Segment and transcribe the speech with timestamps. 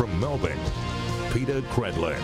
[0.00, 0.58] from Melbourne,
[1.30, 2.18] Peta Credlin.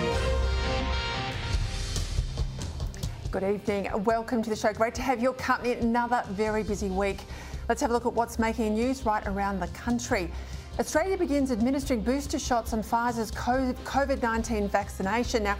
[3.30, 3.90] Good evening.
[4.02, 4.72] Welcome to the show.
[4.72, 5.74] Great to have your company.
[5.74, 7.20] Another very busy week.
[7.68, 10.30] Let's have a look at what's making news right around the country.
[10.78, 15.42] Australia begins administering booster shots on Pfizer's COVID 19 vaccination.
[15.42, 15.58] Now,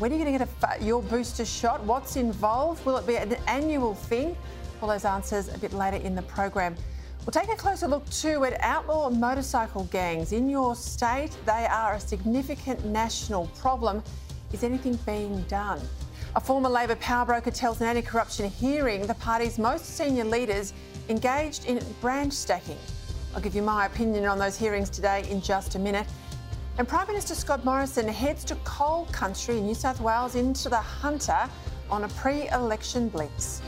[0.00, 1.80] when are you going to get a, your booster shot?
[1.84, 2.84] What's involved?
[2.84, 4.36] Will it be an annual thing?
[4.80, 6.74] All those answers a bit later in the program.
[7.24, 10.32] We'll take a closer look too at outlaw motorcycle gangs.
[10.32, 14.02] In your state, they are a significant national problem.
[14.52, 15.80] Is anything being done?
[16.34, 20.72] A former Labor power broker tells an anti corruption hearing the party's most senior leaders
[21.08, 22.78] engaged in branch stacking.
[23.36, 26.08] I'll give you my opinion on those hearings today in just a minute.
[26.76, 30.76] And Prime Minister Scott Morrison heads to coal country in New South Wales into the
[30.76, 31.48] Hunter
[31.88, 33.62] on a pre election blitz.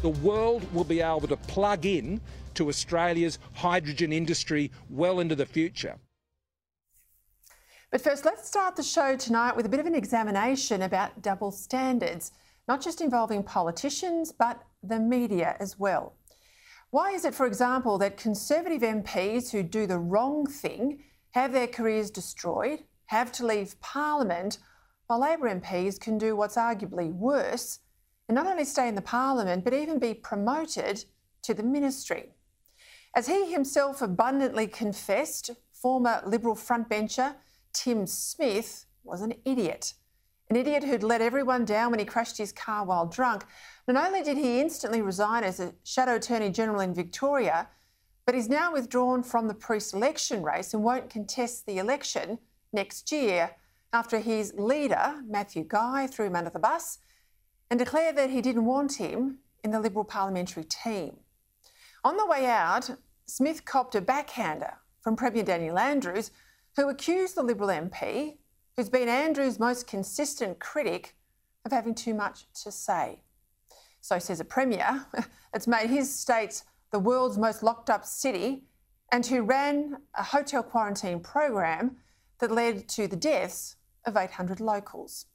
[0.00, 2.20] The world will be able to plug in
[2.58, 5.96] to Australia's hydrogen industry well into the future.
[7.92, 11.52] But first, let's start the show tonight with a bit of an examination about double
[11.52, 12.32] standards,
[12.66, 16.14] not just involving politicians, but the media as well.
[16.90, 21.68] Why is it, for example, that Conservative MPs who do the wrong thing have their
[21.68, 24.58] careers destroyed, have to leave Parliament,
[25.06, 27.78] while Labor MPs can do what's arguably worse
[28.28, 31.04] and not only stay in the Parliament, but even be promoted
[31.42, 32.32] to the ministry?
[33.18, 37.34] As he himself abundantly confessed, former Liberal frontbencher
[37.72, 39.94] Tim Smith was an idiot.
[40.48, 43.44] An idiot who'd let everyone down when he crashed his car while drunk.
[43.88, 47.68] Not only did he instantly resign as a shadow attorney general in Victoria,
[48.24, 52.38] but he's now withdrawn from the pre selection race and won't contest the election
[52.72, 53.50] next year
[53.92, 56.98] after his leader, Matthew Guy, threw him under the bus
[57.68, 61.16] and declared that he didn't want him in the Liberal parliamentary team.
[62.04, 62.90] On the way out,
[63.28, 66.30] Smith copped a backhander from Premier Daniel Andrews
[66.76, 68.38] who accused the Liberal MP,
[68.74, 71.14] who's been Andrew's most consistent critic,
[71.64, 73.20] of having too much to say.
[74.00, 75.04] So says a Premier
[75.52, 78.64] that's made his state the world's most locked up city
[79.12, 81.96] and who ran a hotel quarantine program
[82.38, 83.76] that led to the deaths
[84.06, 85.26] of 800 locals.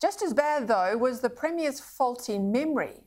[0.00, 3.02] Just as bad, though, was the Premier's faulty memory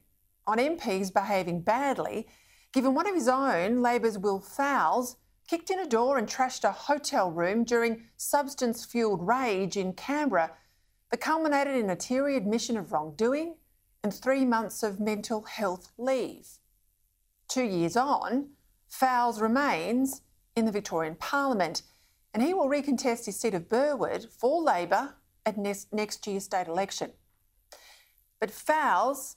[0.45, 2.27] on MPs behaving badly,
[2.73, 5.17] given one of his own, Labor's Will Fowles,
[5.47, 10.51] kicked in a door and trashed a hotel room during substance fueled rage in Canberra
[11.09, 13.55] that culminated in a teary admission of wrongdoing
[14.03, 16.47] and three months of mental health leave.
[17.47, 18.51] Two years on,
[18.87, 20.21] Fowles remains
[20.55, 21.83] in the Victorian Parliament
[22.33, 25.15] and he will recontest his seat of Burwood for Labor
[25.45, 27.11] at next year's state election.
[28.39, 29.35] But Fowles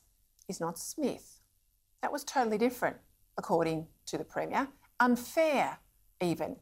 [0.49, 1.41] is not Smith.
[2.03, 2.99] That was totally different,
[3.37, 4.69] according to the Premier.
[5.01, 5.79] Unfair
[6.21, 6.57] even.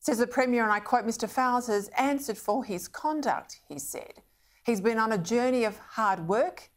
[0.00, 4.22] Says the Premier, and I quote Mr Fowles has answered for his conduct, he said.
[4.64, 6.70] He's been on a journey of hard work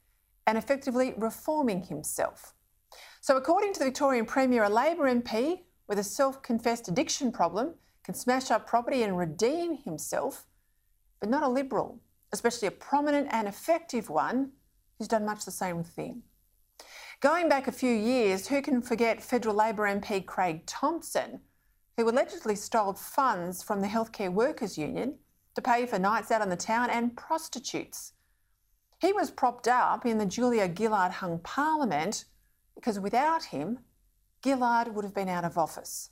[0.47, 2.53] and effectively reforming himself.
[3.21, 7.75] So, according to the Victorian Premier, a Labor MP with a self confessed addiction problem
[8.03, 10.47] can smash up property and redeem himself,
[11.19, 11.99] but not a Liberal,
[12.31, 14.51] especially a prominent and effective one
[14.97, 16.23] who's done much the same thing.
[17.21, 21.41] Going back a few years, who can forget federal Labor MP Craig Thomson,
[21.97, 25.15] who allegedly stole funds from the Healthcare Workers Union
[25.53, 28.13] to pay for nights out in the town and prostitutes.
[29.01, 32.23] He was propped up in the Julia Gillard hung parliament
[32.73, 33.79] because without him,
[34.41, 36.11] Gillard would have been out of office.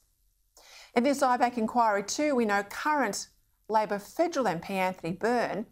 [0.94, 3.30] In this IBAC inquiry, too, we know current
[3.70, 5.68] Labor federal MP Anthony Byrne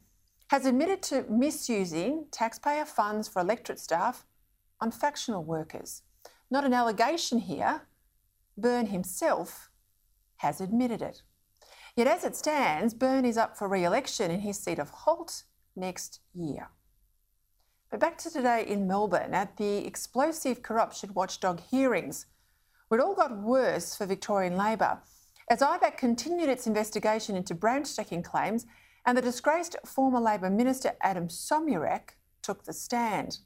[0.47, 4.25] has admitted to misusing taxpayer funds for electorate staff
[4.81, 6.03] on factional workers.
[6.49, 7.81] Not an allegation here.
[8.57, 9.69] Byrne himself
[10.37, 11.21] has admitted it.
[11.95, 15.43] Yet as it stands, Byrne is up for re election in his seat of Holt
[15.75, 16.69] next year.
[17.89, 22.25] But back to today in Melbourne at the explosive corruption watchdog hearings,
[22.87, 25.01] where it all got worse for Victorian Labor
[25.49, 28.65] as IBAC continued its investigation into branch stacking claims
[29.05, 33.39] and the disgraced former Labor Minister Adam Somyurek took the stand.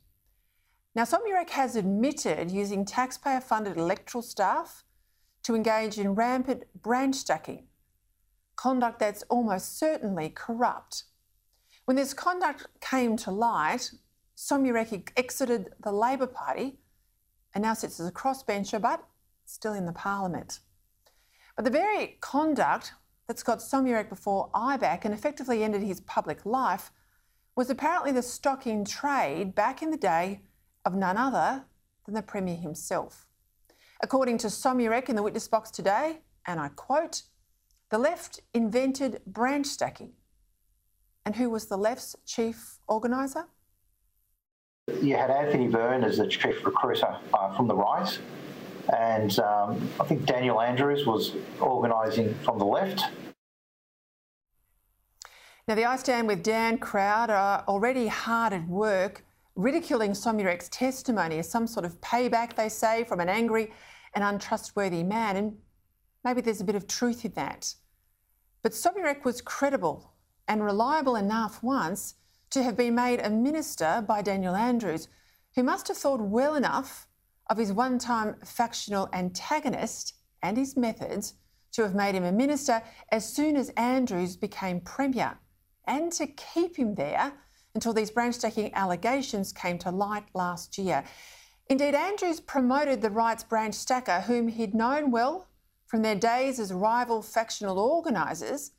[0.95, 4.83] Now, Somyurek has admitted using taxpayer funded electoral staff
[5.43, 7.67] to engage in rampant branch stacking,
[8.55, 11.03] conduct that's almost certainly corrupt.
[11.85, 13.91] When this conduct came to light,
[14.35, 16.79] Somyurek exited the Labor Party
[17.53, 19.03] and now sits as a crossbencher but
[19.45, 20.59] still in the Parliament.
[21.55, 22.93] But the very conduct
[23.27, 26.91] that's got Somyurek before IBAC and effectively ended his public life
[27.55, 30.41] was apparently the stock in trade back in the day
[30.85, 31.65] of none other
[32.05, 33.27] than the Premier himself.
[34.01, 37.23] According to Somyurek in the witness box today, and I quote,
[37.89, 40.13] The left invented branch stacking.
[41.25, 43.45] And who was the left's chief organiser?
[45.01, 48.17] You had Anthony Byrne as the chief recruiter uh, from the right,
[48.97, 53.03] and um, I think Daniel Andrews was organising from the left.
[55.67, 59.23] Now, the I Stand with Dan crowd are already hard at work
[59.59, 63.73] ridiculing Somyurek's testimony as some sort of payback, they say, from an angry
[64.13, 65.35] and untrustworthy man.
[65.35, 65.57] And
[66.23, 67.75] maybe there's a bit of truth in that.
[68.63, 70.13] But Somyurek was credible
[70.47, 72.15] and reliable enough once
[72.51, 75.07] to have been made a minister by Daniel Andrews,
[75.55, 77.07] who must have thought well enough
[77.49, 81.33] of his one time factional antagonist and his methods
[81.73, 85.37] to have made him a minister as soon as Andrews became Premier,
[85.85, 87.33] and to keep him there
[87.75, 91.03] until these branch stacking allegations came to light last year.
[91.67, 95.47] Indeed, Andrews promoted the right's branch stacker, whom he'd known well
[95.85, 98.71] from their days as rival factional organisers,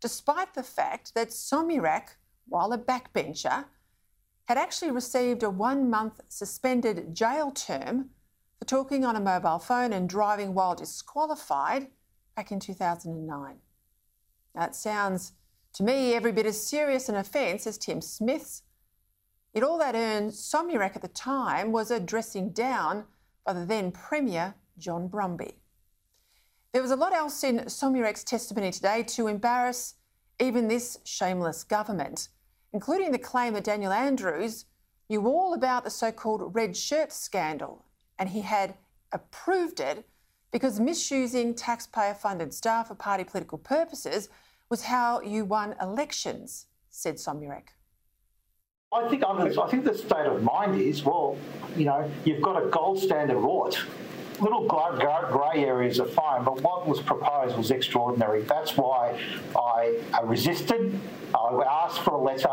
[0.00, 2.16] despite the fact that Somyurek,
[2.48, 3.64] while a backbencher,
[4.46, 8.10] had actually received a one month suspended jail term
[8.58, 11.88] for talking on a mobile phone and driving while disqualified
[12.36, 13.56] back in 2009.
[14.54, 15.32] That sounds
[15.76, 18.62] to me every bit as serious an offence as Tim Smith's.
[19.52, 23.04] Yet all that earned Somyurek at the time was a dressing down
[23.44, 25.56] by the then Premier John Brumby.
[26.72, 29.94] There was a lot else in Somyurek's testimony today to embarrass
[30.40, 32.28] even this shameless government,
[32.72, 34.64] including the claim that Daniel Andrews
[35.10, 37.84] knew all about the so called red shirt scandal
[38.18, 38.74] and he had
[39.12, 40.08] approved it
[40.52, 44.30] because misusing taxpayer funded staff for party political purposes
[44.68, 47.68] was how you won elections, said Somyurek.
[48.92, 51.36] I think I think the state of mind is well,
[51.76, 53.84] you know, you've got a gold standard rort
[54.40, 58.42] little grey areas are fine, but what was proposed was extraordinary.
[58.42, 59.20] That's why
[59.54, 60.98] I resisted.
[61.34, 62.48] I asked for a letter.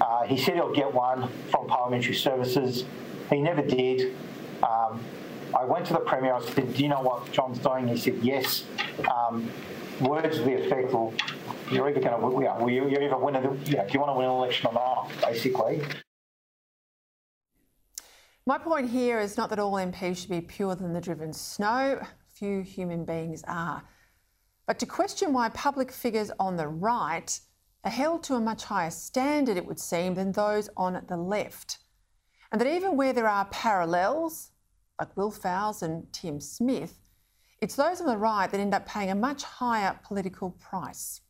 [0.00, 2.84] Uh, he said he'll get one from Parliamentary Services.
[3.30, 4.14] He never did.
[4.62, 5.00] Um,
[5.58, 6.34] I went to the Premier.
[6.34, 7.88] I said, Do you know what John's doing?
[7.88, 8.64] He said, Yes.
[9.10, 9.50] Um,
[10.00, 11.12] words to the effect, well,
[11.70, 14.32] you're either going to, yeah, you're either winning, yeah, do you want to win an
[14.32, 15.82] election or not, basically.
[18.46, 22.00] My point here is not that all MPs should be purer than the driven snow.
[22.32, 23.82] Few human beings are.
[24.66, 27.38] But to question why public figures on the right
[27.84, 31.78] are held to a much higher standard, it would seem, than those on the left.
[32.50, 34.50] And that even where there are parallels,
[34.98, 36.97] like Will Fowles and Tim Smith,
[37.60, 41.20] it's those on the right that end up paying a much higher political price.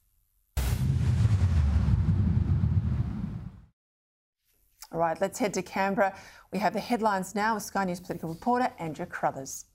[4.90, 6.14] All right, let's head to Canberra.
[6.52, 9.66] We have the headlines now with Sky News political reporter Andrew Crothers.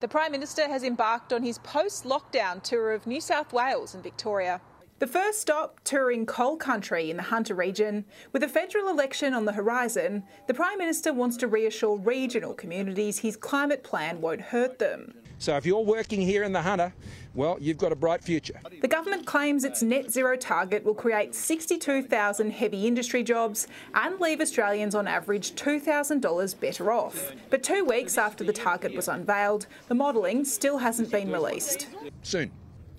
[0.00, 4.02] The Prime Minister has embarked on his post lockdown tour of New South Wales and
[4.02, 4.60] Victoria.
[5.00, 8.04] The first stop, touring coal country in the Hunter region.
[8.34, 13.18] With a federal election on the horizon, the Prime Minister wants to reassure regional communities
[13.18, 15.14] his climate plan won't hurt them.
[15.38, 16.92] So if you're working here in the Hunter,
[17.32, 18.60] well, you've got a bright future.
[18.82, 24.42] The government claims its net zero target will create 62,000 heavy industry jobs and leave
[24.42, 27.32] Australians on average $2,000 better off.
[27.48, 31.86] But two weeks after the target was unveiled, the modelling still hasn't been released.
[32.22, 32.50] Soon.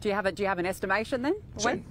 [0.01, 1.35] Do you have a, do you have an estimation then?
[1.57, 1.63] Soon.
[1.63, 1.85] When?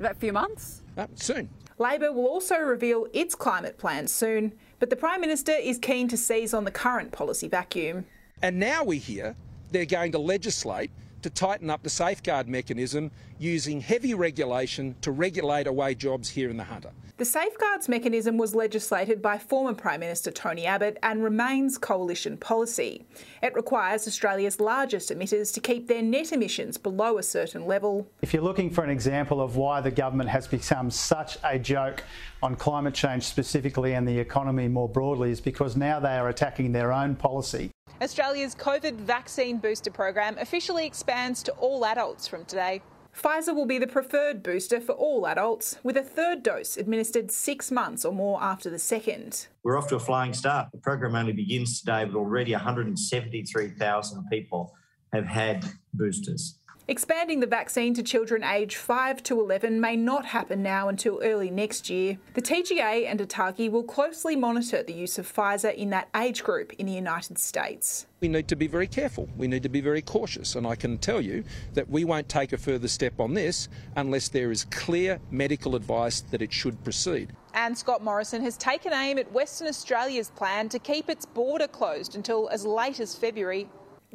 [0.00, 0.82] About a few months?
[0.98, 1.48] Uh, soon.
[1.78, 6.16] Labor will also reveal its climate plan soon, but the Prime Minister is keen to
[6.16, 8.04] seize on the current policy vacuum.
[8.42, 9.36] And now we hear
[9.70, 10.90] they're going to legislate
[11.22, 16.56] to tighten up the safeguard mechanism using heavy regulation to regulate away jobs here in
[16.56, 16.90] the Hunter.
[17.16, 23.06] The safeguards mechanism was legislated by former Prime Minister Tony Abbott and remains coalition policy.
[23.40, 28.08] It requires Australia's largest emitters to keep their net emissions below a certain level.
[28.22, 32.02] If you're looking for an example of why the government has become such a joke
[32.42, 36.72] on climate change specifically and the economy more broadly, is because now they are attacking
[36.72, 37.70] their own policy.
[38.02, 42.82] Australia's COVID vaccine booster program officially expands to all adults from today.
[43.14, 47.70] Pfizer will be the preferred booster for all adults, with a third dose administered six
[47.70, 49.46] months or more after the second.
[49.62, 50.68] We're off to a flying start.
[50.72, 54.74] The program only begins today, but already 173,000 people
[55.12, 56.58] have had boosters.
[56.86, 61.50] Expanding the vaccine to children aged 5 to 11 may not happen now until early
[61.50, 62.18] next year.
[62.34, 66.74] The TGA and ATAGI will closely monitor the use of Pfizer in that age group
[66.74, 68.04] in the United States.
[68.20, 69.30] We need to be very careful.
[69.34, 70.56] We need to be very cautious.
[70.56, 74.28] And I can tell you that we won't take a further step on this unless
[74.28, 77.32] there is clear medical advice that it should proceed.
[77.54, 82.14] And Scott Morrison has taken aim at Western Australia's plan to keep its border closed
[82.14, 83.68] until as late as February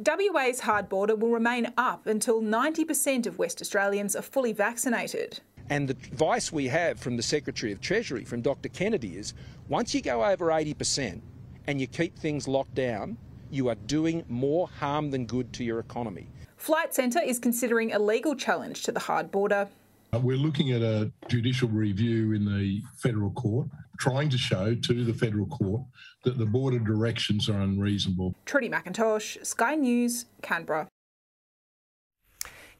[0.06, 5.40] WA's hard border will remain up until 90% of West Australians are fully vaccinated.
[5.68, 8.70] And the advice we have from the Secretary of Treasury, from Dr.
[8.70, 9.34] Kennedy, is
[9.68, 11.20] once you go over 80%
[11.66, 13.18] and you keep things locked down,
[13.50, 16.28] you are doing more harm than good to your economy.
[16.56, 19.68] Flight Centre is considering a legal challenge to the hard border.
[20.14, 23.68] Uh, we're looking at a judicial review in the federal court,
[24.00, 25.82] trying to show to the federal court
[26.24, 28.34] that the border directions are unreasonable.
[28.46, 30.88] Trudy McIntosh, Sky News, Canberra.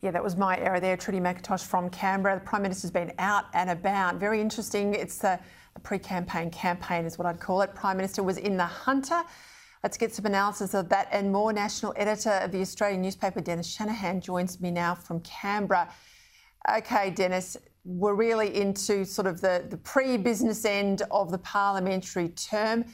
[0.00, 0.96] Yeah, that was my error there.
[0.96, 2.36] Trudy McIntosh from Canberra.
[2.36, 4.16] The Prime Minister's been out and about.
[4.16, 4.94] Very interesting.
[4.94, 5.38] It's the,
[5.74, 7.74] the pre campaign campaign, is what I'd call it.
[7.74, 9.22] Prime Minister was in the Hunter.
[9.82, 11.52] Let's get some analysis of that and more.
[11.52, 15.92] National editor of the Australian newspaper, Denis Shanahan, joins me now from Canberra.
[16.76, 17.58] Okay, Denis,
[17.90, 22.85] we're really into sort of the, the pre business end of the parliamentary term.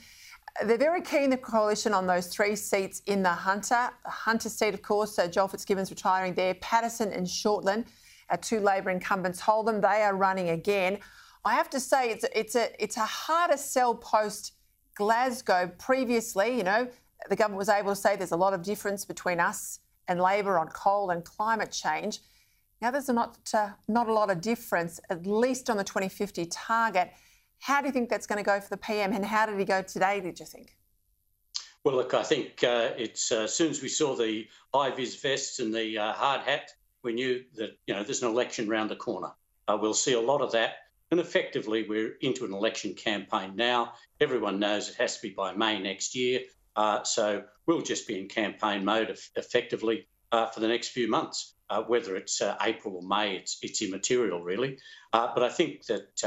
[0.65, 3.91] They're very keen, the coalition, on those three seats in the Hunter.
[4.05, 6.55] The Hunter seat, of course, so Joel Fitzgibbon's retiring there.
[6.55, 7.87] Paterson and Shortland,
[8.31, 9.83] our two Labor incumbents, hold them.
[9.83, 10.99] They are running again.
[11.45, 14.53] I have to say, it's, it's, a, it's a harder sell post
[14.95, 15.71] Glasgow.
[15.79, 16.88] Previously, you know,
[17.29, 20.59] the government was able to say there's a lot of difference between us and Labor
[20.59, 22.21] on coal and climate change.
[22.83, 27.11] Now, there's not, uh, not a lot of difference, at least on the 2050 target.
[27.59, 29.64] How do you think that's going to go for the PM, and how did he
[29.64, 30.76] go today, did you think?
[31.85, 35.21] Well, look, I think uh, it's uh, as soon as we saw the high vis
[35.23, 38.90] vests and the uh, hard hat, we knew that you know there's an election round
[38.90, 39.30] the corner.
[39.68, 40.78] Uh, we'll see a lot of that,
[41.11, 43.92] and effectively we're into an election campaign now.
[44.21, 46.40] Everyone knows it has to be by May next year,
[46.75, 51.54] uh, so we'll just be in campaign mode effectively for the next few months.
[51.87, 54.79] Whether it's April or May, it's it's immaterial really.
[55.13, 56.23] but I think that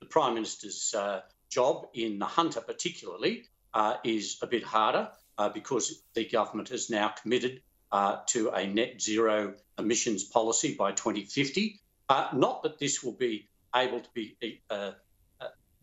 [0.00, 5.48] the Prime Minister's uh, job in the Hunter, particularly, uh, is a bit harder uh,
[5.48, 11.80] because the government has now committed uh, to a net zero emissions policy by 2050.
[12.08, 14.36] Uh, not that this will be able to be
[14.70, 14.92] uh,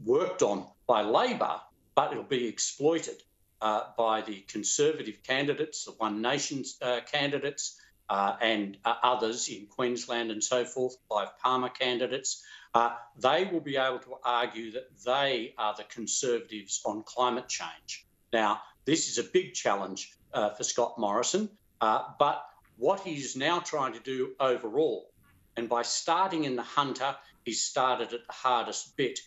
[0.04, 1.60] worked on by Labor,
[1.94, 3.22] but it'll be exploited
[3.98, 6.78] by the Conservative candidates, the One Nations
[7.12, 12.44] candidates, and others in Queensland and so forth, Clive Palmer candidates
[12.76, 18.06] uh, they will be able to argue that they are the conservatives on climate change.
[18.34, 22.46] Now, this is a big challenge uh, for Scott Morrison, uh, but
[22.76, 25.10] what he's now trying to do overall,
[25.56, 29.22] and by starting in the Hunter, he started at the hardest bit.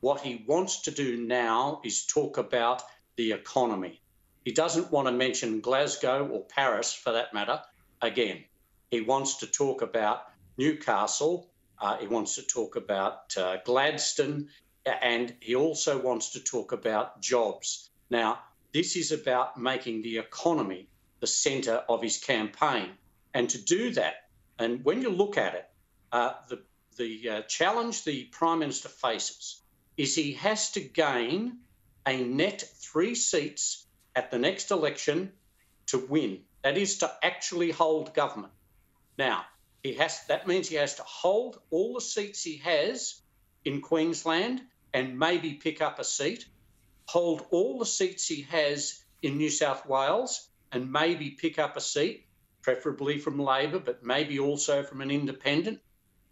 [0.00, 2.82] What he wants to do now is talk about
[3.16, 4.00] the economy.
[4.46, 7.60] He doesn't want to mention Glasgow or Paris, for that matter,
[8.00, 8.44] again.
[8.90, 10.22] He wants to talk about
[10.56, 11.48] Newcastle
[11.78, 14.48] uh, he wants to talk about uh, Gladstone,
[14.86, 17.90] and he also wants to talk about jobs.
[18.10, 18.38] Now,
[18.72, 20.88] this is about making the economy
[21.20, 22.90] the centre of his campaign.
[23.32, 25.68] And to do that, and when you look at it,
[26.12, 26.62] uh, the,
[26.96, 29.60] the uh, challenge the Prime Minister faces
[29.96, 31.58] is he has to gain
[32.06, 35.32] a net three seats at the next election
[35.86, 36.40] to win.
[36.64, 38.54] That is to actually hold government.
[39.18, 39.44] Now,
[39.82, 43.20] he has that means he has to hold all the seats he has
[43.66, 44.62] in Queensland
[44.94, 46.46] and maybe pick up a seat,
[47.06, 51.82] hold all the seats he has in New South Wales and maybe pick up a
[51.82, 52.26] seat,
[52.62, 55.80] preferably from Labor, but maybe also from an independent,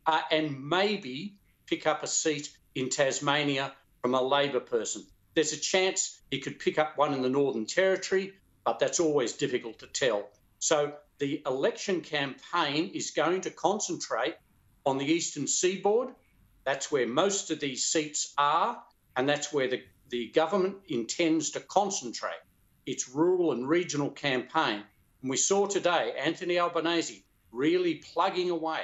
[0.06, 1.36] uh, and maybe
[1.66, 5.04] pick up a seat in Tasmania from a Labor person.
[5.34, 8.32] There's a chance he could pick up one in the Northern Territory,
[8.64, 10.28] but that's always difficult to tell.
[10.58, 14.34] So the election campaign is going to concentrate
[14.86, 16.10] on the eastern seaboard.
[16.64, 18.82] That's where most of these seats are,
[19.16, 22.40] and that's where the, the government intends to concentrate
[22.86, 24.82] its rural and regional campaign.
[25.22, 28.82] And we saw today Anthony Albanese really plugging away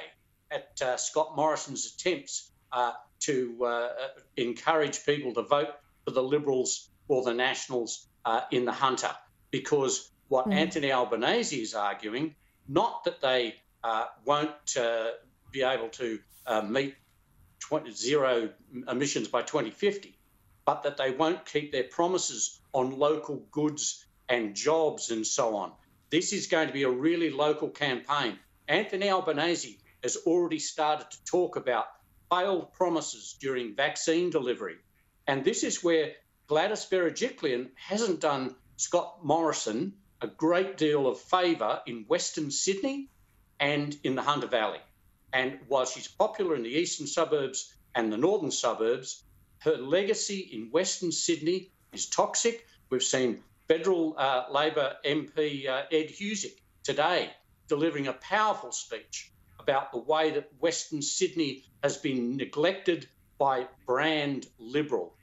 [0.51, 3.89] at uh, Scott Morrison's attempts uh, to uh,
[4.37, 5.69] encourage people to vote
[6.05, 9.11] for the Liberals or the Nationals uh, in the Hunter
[9.51, 10.53] because what mm.
[10.53, 12.35] Anthony Albanese is arguing,
[12.67, 15.07] not that they uh, won't uh,
[15.51, 16.95] be able to uh, meet
[17.59, 18.49] 20, zero
[18.87, 20.17] emissions by 2050,
[20.65, 25.71] but that they won't keep their promises on local goods and jobs and so on.
[26.09, 28.39] This is going to be a really local campaign.
[28.67, 31.85] Anthony Albanese has already started to talk about
[32.31, 34.75] failed promises during vaccine delivery.
[35.27, 36.13] And this is where
[36.47, 43.09] Gladys Berejiklian hasn't done Scott Morrison a great deal of favour in Western Sydney
[43.59, 44.79] and in the Hunter Valley.
[45.33, 49.21] And while she's popular in the eastern suburbs and the northern suburbs,
[49.59, 52.65] her legacy in Western Sydney is toxic.
[52.89, 57.31] We've seen federal uh, Labor MP uh, Ed Husic today
[57.67, 64.47] delivering a powerful speech about the way that Western Sydney has been neglected by brand
[64.57, 65.13] Liberal.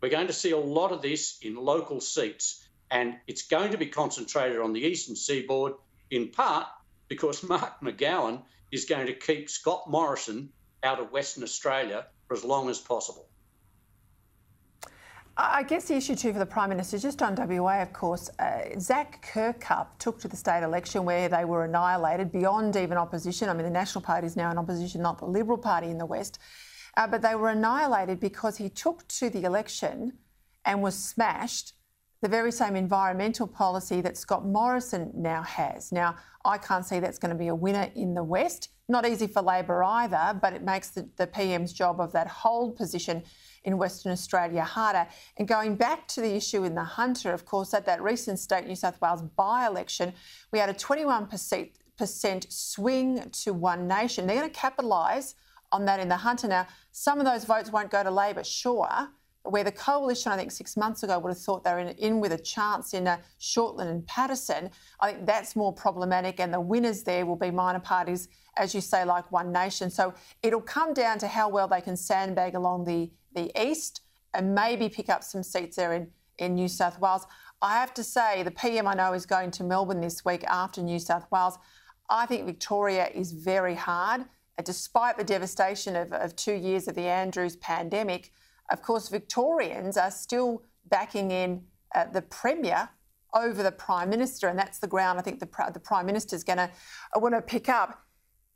[0.00, 3.78] We're going to see a lot of this in local seats, and it's going to
[3.78, 5.74] be concentrated on the eastern seaboard
[6.10, 6.66] in part
[7.08, 10.50] because Mark McGowan is going to keep Scott Morrison
[10.82, 13.28] out of Western Australia for as long as possible.
[15.36, 18.78] I guess the issue too for the Prime Minister, just on WA, of course, uh,
[18.78, 23.48] Zac Kirkup took to the state election where they were annihilated beyond even opposition.
[23.48, 26.06] I mean, the National Party is now in opposition, not the Liberal Party in the
[26.06, 26.38] West.
[26.96, 30.12] Uh, but they were annihilated because he took to the election
[30.64, 31.72] and was smashed
[32.24, 35.92] the very same environmental policy that Scott Morrison now has.
[35.92, 38.70] Now, I can't see that's going to be a winner in the West.
[38.88, 42.76] Not easy for Labor either, but it makes the, the PM's job of that hold
[42.76, 43.22] position
[43.64, 45.06] in Western Australia harder.
[45.36, 48.66] And going back to the issue in the Hunter, of course, at that recent state
[48.66, 50.14] New South Wales by election,
[50.50, 54.26] we had a 21% swing to One Nation.
[54.26, 55.34] They're going to capitalise
[55.72, 56.48] on that in the Hunter.
[56.48, 59.10] Now, some of those votes won't go to Labor, sure,
[59.44, 62.20] where the coalition, I think six months ago, would have thought they were in, in
[62.20, 64.70] with a chance in uh, Shortland and Paterson.
[65.00, 68.80] I think that's more problematic, and the winners there will be minor parties, as you
[68.80, 69.90] say, like One Nation.
[69.90, 74.00] So it'll come down to how well they can sandbag along the, the east
[74.32, 76.08] and maybe pick up some seats there in,
[76.38, 77.26] in New South Wales.
[77.60, 80.82] I have to say, the PM I know is going to Melbourne this week after
[80.82, 81.58] New South Wales.
[82.08, 84.24] I think Victoria is very hard.
[84.62, 88.32] Despite the devastation of, of two years of the Andrews pandemic,
[88.70, 91.62] of course, Victorians are still backing in
[91.94, 92.88] uh, the Premier
[93.34, 96.44] over the Prime Minister, and that's the ground I think the, the Prime Minister is
[96.44, 96.70] going to
[97.16, 98.00] uh, want to pick up.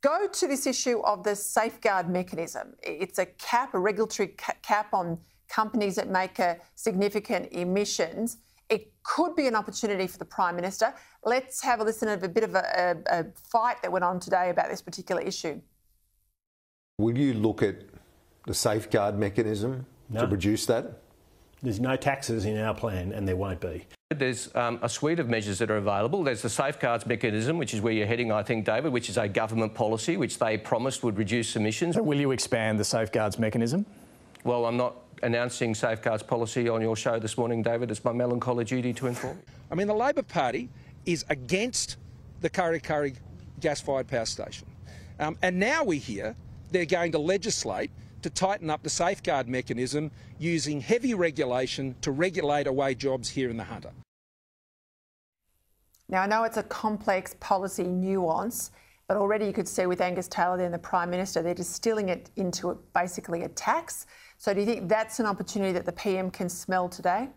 [0.00, 2.74] Go to this issue of the safeguard mechanism.
[2.82, 8.38] It's a cap, a regulatory cap on companies that make uh, significant emissions.
[8.68, 10.94] It could be an opportunity for the Prime Minister.
[11.24, 14.20] Let's have a listen to a bit of a, a, a fight that went on
[14.20, 15.60] today about this particular issue.
[16.98, 17.76] Will you look at
[18.46, 20.20] the safeguard mechanism no.
[20.22, 21.02] to produce that?
[21.62, 23.84] There's no taxes in our plan, and there won't be.
[24.10, 26.22] There's um, a suite of measures that are available.
[26.22, 29.28] There's the safeguards mechanism, which is where you're heading, I think, David, which is a
[29.28, 31.96] government policy which they promised would reduce emissions.
[31.96, 33.84] So will you expand the safeguards mechanism?
[34.44, 37.90] Well, I'm not announcing safeguards policy on your show this morning, David.
[37.90, 39.38] It's my melancholy duty to inform.
[39.70, 40.70] I mean, the Labor Party
[41.04, 41.96] is against
[42.40, 43.16] the Kurri Kurri
[43.60, 44.68] gas-fired power station.
[45.18, 46.36] Um, and now we hear
[46.70, 47.90] they're going to legislate
[48.22, 53.56] to tighten up the safeguard mechanism using heavy regulation to regulate away jobs here in
[53.56, 53.90] the Hunter.
[56.08, 58.70] Now, I know it's a complex policy nuance,
[59.08, 62.30] but already you could see with Angus Taylor and the Prime Minister, they're distilling it
[62.36, 64.06] into a, basically a tax.
[64.38, 67.28] So, do you think that's an opportunity that the PM can smell today?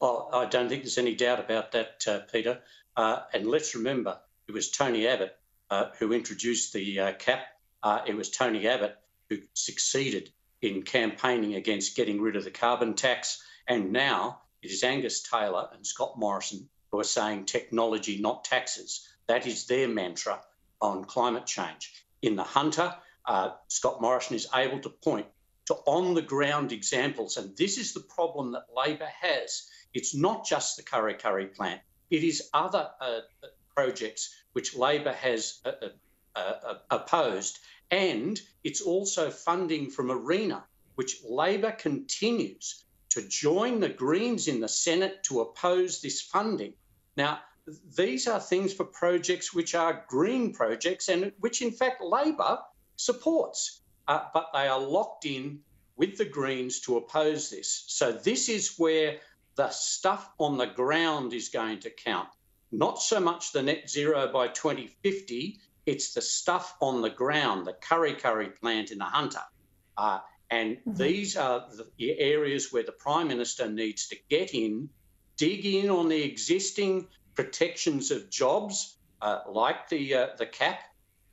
[0.00, 2.60] Well, I don't think there's any doubt about that, uh, Peta.
[2.96, 4.18] Uh, and let's remember,
[4.48, 5.36] it was Tony Abbott
[5.70, 7.40] uh, who introduced the uh, cap.
[7.82, 8.96] Uh, it was Tony Abbott
[9.32, 13.42] who succeeded in campaigning against getting rid of the carbon tax.
[13.66, 19.08] And now it is Angus Taylor and Scott Morrison who are saying technology, not taxes.
[19.26, 20.40] That is their mantra
[20.80, 21.92] on climate change.
[22.20, 25.26] In the Hunter, uh, Scott Morrison is able to point
[25.66, 27.36] to on the ground examples.
[27.36, 29.68] And this is the problem that Labor has.
[29.94, 33.20] It's not just the Kurri Kurri plant, it is other uh,
[33.74, 35.70] projects which Labor has uh,
[36.36, 37.58] uh, uh opposed
[37.92, 44.68] and it's also funding from ARENA, which Labor continues to join the Greens in the
[44.68, 46.72] Senate to oppose this funding.
[47.18, 47.40] Now,
[47.94, 52.60] these are things for projects which are green projects and which, in fact, Labor
[52.96, 55.60] supports, uh, but they are locked in
[55.96, 57.84] with the Greens to oppose this.
[57.88, 59.18] So, this is where
[59.56, 62.30] the stuff on the ground is going to count.
[62.70, 67.72] Not so much the net zero by 2050 it's the stuff on the ground, the
[67.72, 69.42] Kurri Kurri plant in the Hunter.
[69.96, 70.94] Uh, and mm-hmm.
[70.94, 71.66] these are
[71.98, 74.90] the areas where the Prime Minister needs to get in,
[75.36, 80.80] dig in on the existing protections of jobs, uh, like the, uh, the cap,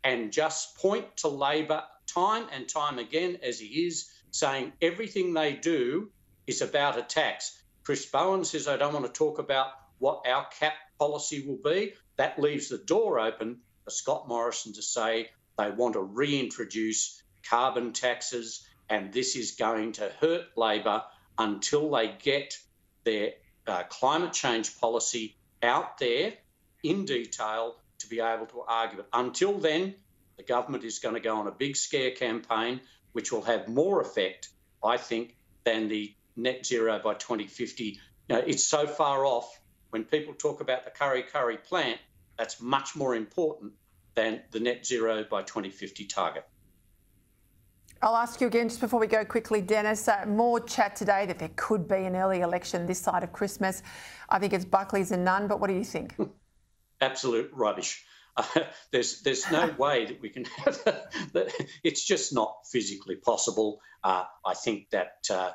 [0.04, 5.54] and just point to Labor time and time again, as he is, saying everything they
[5.54, 6.10] do
[6.48, 7.62] is about a tax.
[7.84, 9.68] Chris Bowen says, I don't want to talk about
[10.00, 11.94] what our cap policy will be.
[12.18, 18.68] That leaves the door open Scott Morrison to say they want to reintroduce carbon taxes,
[18.90, 21.04] and this is going to hurt Labor
[21.38, 22.58] until they get
[23.04, 23.32] their
[23.68, 26.34] uh, climate change policy out there
[26.84, 29.06] in detail to be able to argue it.
[29.14, 29.96] Until then,
[30.38, 34.02] the government is going to go on a big scare campaign, which will have more
[34.02, 34.50] effect,
[34.84, 37.84] I think, than the net zero by 2050.
[37.84, 38.00] You
[38.30, 42.00] know, it's so far off when people talk about the Kurri Kurri plant
[42.40, 43.74] That's much more important
[44.16, 46.46] than the net zero by 2050 target.
[48.02, 50.08] I'll ask you again just before we go quickly, Denis.
[50.08, 53.84] Uh, more chat today that there could be an early election this side of Christmas.
[54.30, 56.16] I think it's Buckley's and none, but what do you think?
[57.02, 58.06] Absolute rubbish.
[58.38, 58.46] Uh,
[58.92, 60.82] there's there's no way that we can have
[61.34, 61.52] that.
[61.84, 63.82] It's just not physically possible.
[64.02, 65.52] Uh, I think that uh,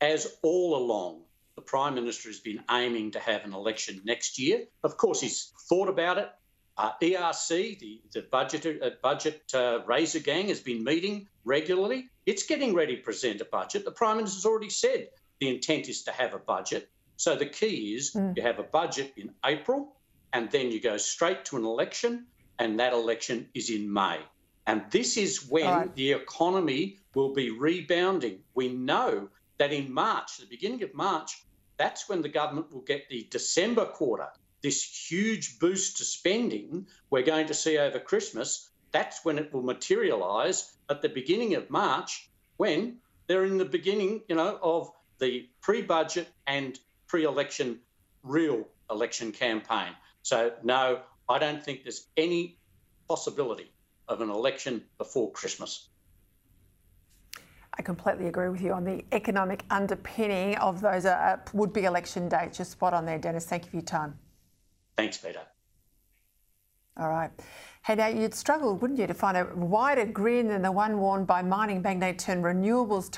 [0.00, 1.22] as all along,
[1.58, 4.66] the Prime Minister has been aiming to have an election next year.
[4.84, 6.30] Of course, he's thought about it.
[6.76, 12.10] Uh, ERC, the, the budget, uh, budget uh, raiser gang, has been meeting regularly.
[12.26, 13.84] It's getting ready to present a budget.
[13.84, 15.08] The Prime Minister's already said
[15.40, 16.88] the intent is to have a budget.
[17.16, 18.36] So the key is mm.
[18.36, 19.96] you have a budget in April,
[20.32, 22.26] and then you go straight to an election,
[22.60, 24.20] and that election is in May.
[24.64, 25.94] And this is when right.
[25.96, 28.44] the economy will be rebounding.
[28.54, 31.42] We know that in March, the beginning of March,
[31.78, 34.28] that's when the government will get the December quarter
[34.62, 39.62] this huge boost to spending we're going to see over Christmas, that's when it will
[39.62, 45.48] materialise at the beginning of March when they're in the beginning, you know, of the
[45.60, 47.78] pre-budget and pre-election
[48.22, 49.92] real election campaign.
[50.22, 52.58] So no, I don't think there's any
[53.08, 53.70] possibility
[54.08, 55.88] of an election before Christmas.
[57.78, 62.58] I completely agree with you on the economic underpinning of those uh, would-be election dates.
[62.58, 63.46] You're spot on there, Denis.
[63.46, 64.18] Thank you for your time.
[64.96, 65.42] Thanks, Peta.
[66.96, 67.30] All right.
[67.84, 71.24] Hey, now you'd struggle, wouldn't you, to find a wider grin than the one worn
[71.24, 73.08] by mining magnate turned renewables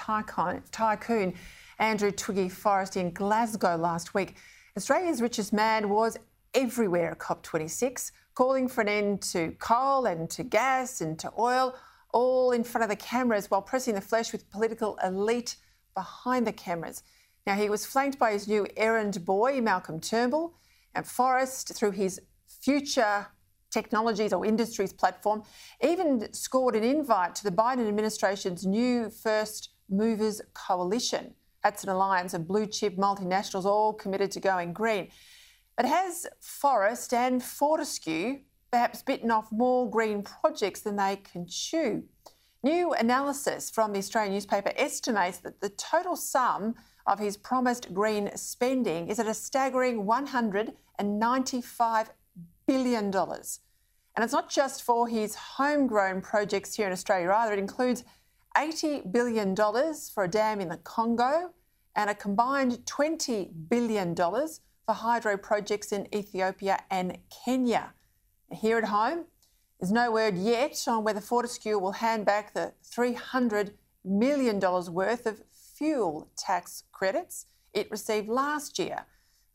[0.71, 1.35] tycoon
[1.79, 4.35] Andrew Twiggy Forrest in Glasgow last week.
[4.77, 6.19] Australia's richest man was
[6.53, 11.75] everywhere at COP26, calling for an end to coal and to gas and to oil,
[12.13, 15.57] all in front of the cameras while pressing the flesh with political elite
[15.95, 17.03] behind the cameras.
[17.47, 20.55] Now, he was flanked by his new errand boy, Malcolm Turnbull,
[20.95, 23.27] and Forrest, through his future
[23.71, 25.43] technologies or industries platform,
[25.83, 31.35] even scored an invite to the Biden administration's new First Movers Coalition.
[31.63, 35.09] That's an alliance of blue chip multinationals all committed to going green.
[35.77, 42.05] But has Forrest and Fortescue perhaps bitten off more green projects than they can chew?
[42.63, 46.75] New analysis from the Australian newspaper estimates that the total sum
[47.07, 52.09] of his promised green spending is at a staggering $195
[52.67, 53.15] billion.
[53.15, 58.05] And it's not just for his homegrown projects here in Australia either, it includes
[58.57, 61.51] $80 billion for a dam in the Congo
[61.97, 64.49] and a combined $20 billion for
[64.89, 67.95] hydro projects in Ethiopia and Kenya.
[68.53, 69.27] Here at home,
[69.79, 73.73] there's no word yet on whether Fortescue will hand back the $300
[74.05, 79.07] million worth of fuel tax credits it received last year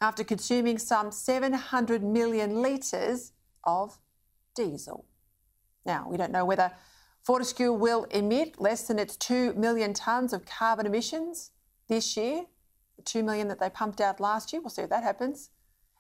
[0.02, 3.98] after consuming some 700 million litres of
[4.56, 5.06] diesel.
[5.86, 6.72] Now, we don't know whether
[7.24, 11.52] Fortescue will emit less than its 2 million tonnes of carbon emissions
[11.88, 12.46] this year,
[12.98, 14.62] the 2 million that they pumped out last year.
[14.62, 15.50] We'll see if that happens.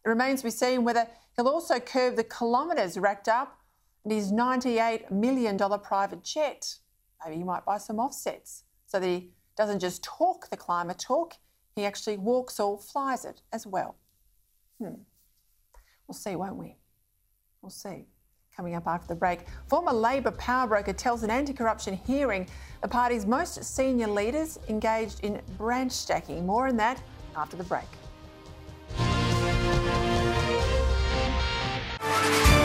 [0.05, 3.59] It remains to be seen whether he'll also curb the kilometres racked up
[4.03, 6.75] in his $98 million private jet.
[7.23, 11.35] Maybe he might buy some offsets so that he doesn't just talk the climate talk,
[11.75, 13.95] he actually walks or flies it as well.
[14.79, 15.01] Hmm.
[16.07, 16.77] We'll see, won't we?
[17.61, 18.05] We'll see.
[18.55, 22.47] Coming up after the break, former Labor power broker tells an anti corruption hearing
[22.81, 26.45] the party's most senior leaders engaged in branch stacking.
[26.45, 27.01] More on that
[27.35, 27.87] after the break.
[32.25, 32.64] Thank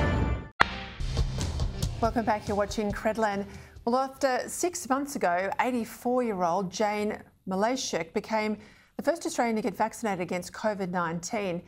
[2.01, 2.47] Welcome back.
[2.47, 3.45] You're watching Credlin.
[3.85, 8.57] Well, after six months ago, 84 year old Jane Malysiak became
[8.97, 11.61] the first Australian to get vaccinated against COVID 19.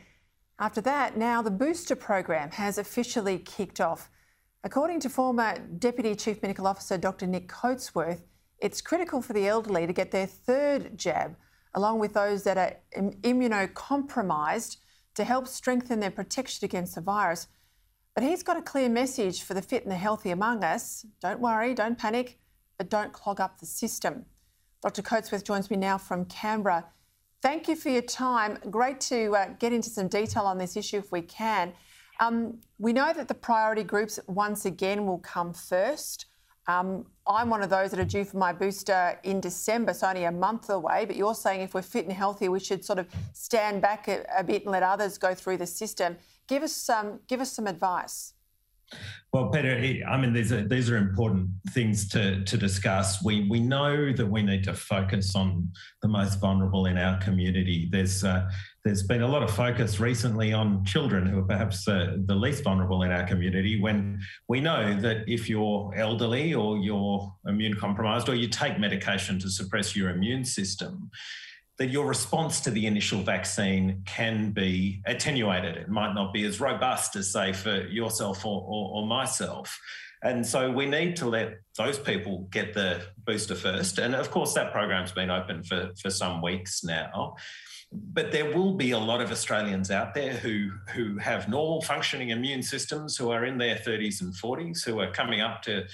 [0.58, 4.10] After that, now the booster program has officially kicked off.
[4.64, 7.28] According to former Deputy Chief Medical Officer Dr.
[7.28, 8.22] Nick Coatsworth,
[8.58, 11.36] it's critical for the elderly to get their third jab,
[11.74, 12.74] along with those that are
[13.22, 14.78] immunocompromised,
[15.14, 17.46] to help strengthen their protection against the virus.
[18.14, 21.04] But he's got a clear message for the fit and the healthy among us.
[21.20, 22.38] Don't worry, don't panic,
[22.78, 24.24] but don't clog up the system.
[24.82, 25.02] Dr.
[25.02, 26.84] Coatsworth joins me now from Canberra.
[27.42, 28.58] Thank you for your time.
[28.70, 31.72] Great to uh, get into some detail on this issue if we can.
[32.20, 36.26] Um, we know that the priority groups once again will come first.
[36.66, 40.24] Um, I'm one of those that are due for my booster in December, so only
[40.24, 41.04] a month away.
[41.04, 44.24] But you're saying if we're fit and healthy, we should sort of stand back a,
[44.36, 46.16] a bit and let others go through the system.
[46.48, 48.34] Give us some, give us some advice.
[49.32, 53.24] Well, Peta, I mean, these are these are important things to to discuss.
[53.24, 57.88] We we know that we need to focus on the most vulnerable in our community.
[57.90, 58.48] There's uh,
[58.84, 62.62] there's been a lot of focus recently on children who are perhaps uh, the least
[62.62, 63.80] vulnerable in our community.
[63.80, 69.40] When we know that if you're elderly or you're immune compromised or you take medication
[69.40, 71.10] to suppress your immune system,
[71.78, 75.76] that your response to the initial vaccine can be attenuated.
[75.76, 79.76] It might not be as robust as, say, for yourself or, or, or, myself.
[80.22, 83.98] And so we need to let those people get the booster first.
[83.98, 87.34] And of course, that program's been open for, for some weeks now.
[87.92, 92.30] But there will be a lot of Australians out there who, who have normal functioning
[92.30, 95.84] immune systems, who are in their 30s and 40s, who are coming up to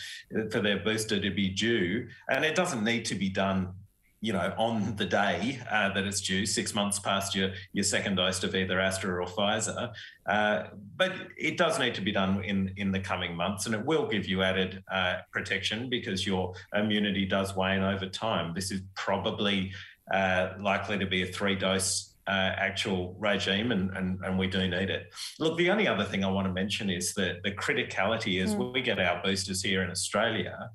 [0.51, 2.07] for their booster to be due.
[2.29, 3.75] And it doesn't need to be done
[4.21, 8.17] you know, on the day uh, that it's due, six months past your, your second
[8.17, 9.93] dose of either Astra or Pfizer.
[10.27, 10.65] Uh,
[10.97, 14.07] but it does need to be done in, in the coming months, and it will
[14.07, 18.53] give you added uh, protection because your immunity does wane over time.
[18.55, 19.73] This is probably
[20.13, 22.07] uh, likely to be a three dose.
[22.27, 25.13] Uh, actual regime, and, and, and we do need it.
[25.41, 28.73] Look, the only other thing I want to mention is that the criticality is mm.
[28.73, 30.71] we get our boosters here in Australia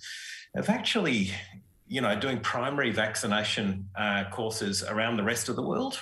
[0.56, 1.32] have actually
[1.88, 6.00] you know, doing primary vaccination uh, courses around the rest of the world.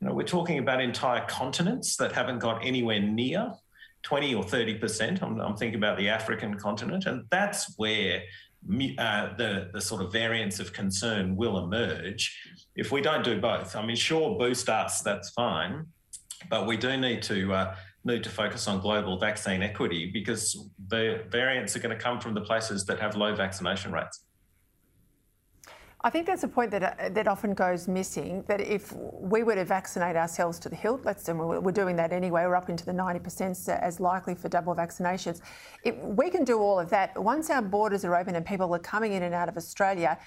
[0.00, 3.52] You know, we're talking about entire continents that haven't got anywhere near
[4.02, 5.22] 20 or 30%.
[5.22, 8.22] I'm, I'm thinking about the African continent, and that's where
[8.98, 12.36] uh, the, the sort of variants of concern will emerge
[12.74, 13.76] if we don't do both.
[13.76, 15.86] I mean, sure, boost us, that's fine,
[16.50, 17.52] but we do need to.
[17.52, 22.18] Uh, need to focus on global vaccine equity because the variants are going to come
[22.18, 24.24] from the places that have low vaccination rates.
[26.04, 28.42] I think that's a point that uh, that often goes missing.
[28.48, 32.12] That if we were to vaccinate ourselves to the hilt, let's say we're doing that
[32.12, 32.42] anyway.
[32.44, 35.40] We're up into the 90% as likely for double vaccinations.
[36.02, 37.16] We can do all of that.
[37.22, 40.18] Once our borders are open and people are coming in and out of Australia,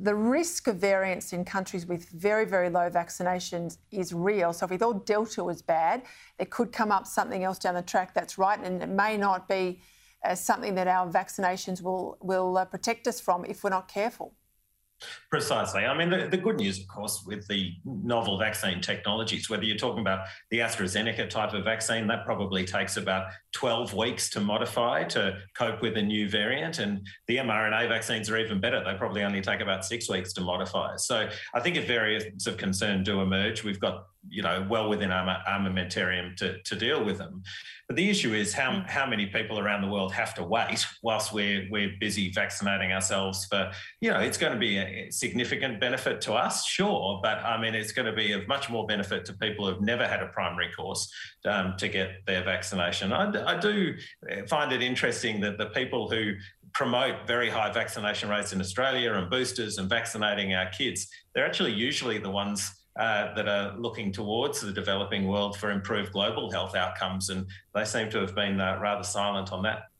[0.00, 4.52] the risk of variants in countries with very, very low vaccinations is real.
[4.52, 6.02] So if we thought Delta was bad,
[6.36, 9.48] there could come up something else down the track that's right, and it may not
[9.48, 9.80] be
[10.24, 14.34] uh, something that our vaccinations will will uh, protect us from if we're not careful.
[15.30, 15.84] Precisely.
[15.84, 19.76] I mean, the, the, good news, of course, with the novel vaccine technologies, whether you're
[19.76, 25.04] talking about the AstraZeneca type of vaccine, that probably takes about 12 weeks to modify
[25.04, 26.78] to cope with a new variant.
[26.78, 28.82] And the mRNA vaccines are even better.
[28.82, 30.96] They probably only take about six weeks to modify.
[30.96, 35.10] So I think if variants of concern do emerge, we've got you know, well within
[35.10, 37.42] our armamentarium to, to deal with them.
[37.86, 38.88] But the issue is how, mm.
[38.88, 43.46] how many people around the world have to wait whilst we're, we're busy vaccinating ourselves
[43.46, 47.60] for, you know, it's going to be a significant benefit to us, sure, but I
[47.60, 50.26] mean, it's going to be of much more benefit to people who've never had a
[50.26, 51.10] primary course
[51.44, 53.12] um, to get their vaccination.
[53.12, 53.94] I, I do
[54.48, 56.34] find it interesting that the people who
[56.74, 61.72] promote very high vaccination rates in Australia and boosters and vaccinating our kids, they're actually
[61.72, 66.74] usually the ones uh, that are looking towards the developing world for improved global health
[66.74, 69.90] outcomes, and they seem to have been uh, rather silent on that.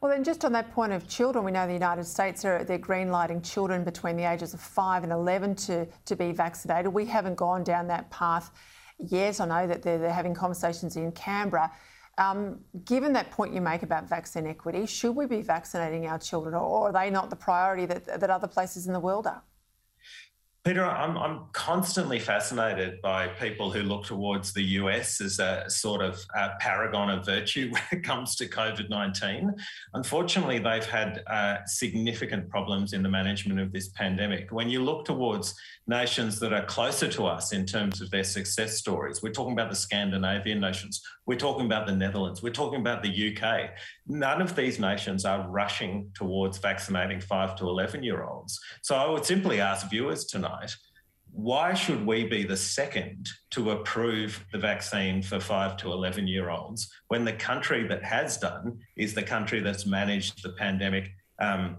[0.00, 2.78] Well, then, just on that point of children, we know the United States are they're
[2.78, 6.92] greenlighting children between the ages of five and eleven to to be vaccinated.
[6.92, 8.52] We haven't gone down that path
[8.98, 9.40] yet.
[9.40, 11.72] I know that they're, they're having conversations in Canberra.
[12.16, 16.54] Um, given that point you make about vaccine equity, should we be vaccinating our children,
[16.54, 19.42] or are they not the priority that, that other places in the world are?
[20.64, 26.02] Peta, I'm, I'm constantly fascinated by people who look towards the US as a sort
[26.02, 29.54] of a paragon of virtue when it comes to COVID 19.
[29.94, 34.50] Unfortunately, they've had uh, significant problems in the management of this pandemic.
[34.50, 35.54] When you look towards
[35.88, 39.70] nations that are closer to us in terms of their success stories, we're talking about
[39.70, 43.70] the Scandinavian nations, we're talking about the Netherlands, we're talking about the UK.
[44.06, 48.60] None of these nations are rushing towards vaccinating 5 to 11 year olds.
[48.82, 50.74] So I would simply ask viewers tonight
[51.30, 56.50] why should we be the second to approve the vaccine for 5 to 11 year
[56.50, 61.76] olds when the country that has done is the country that's managed the pandemic um,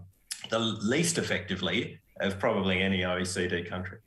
[0.49, 3.99] the least effectively of probably any OECD country?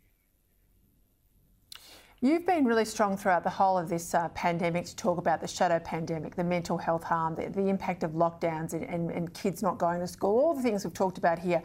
[2.24, 5.48] You've been really strong throughout the whole of this uh, pandemic to talk about the
[5.48, 9.60] shadow pandemic, the mental health harm, the, the impact of lockdowns and, and, and kids
[9.60, 11.60] not going to school, all the things we've talked about here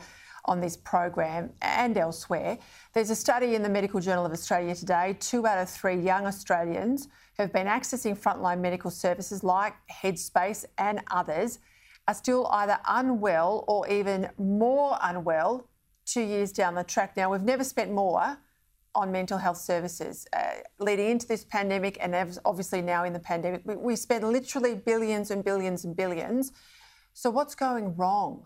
[0.45, 2.57] on this program and elsewhere.
[2.93, 5.15] There's a study in the Medical Journal of Australia today.
[5.19, 10.65] Two out of three young Australians who have been accessing frontline medical services like Headspace
[10.79, 11.59] and others
[12.07, 15.69] are still either unwell or even more unwell
[16.07, 17.15] two years down the track.
[17.17, 18.37] Now, we've never spent more
[18.95, 22.15] on mental health services uh, leading into this pandemic and
[22.45, 23.61] obviously now in the pandemic.
[23.65, 26.51] We, we spend literally billions and billions and billions.
[27.13, 28.45] So, what's going wrong?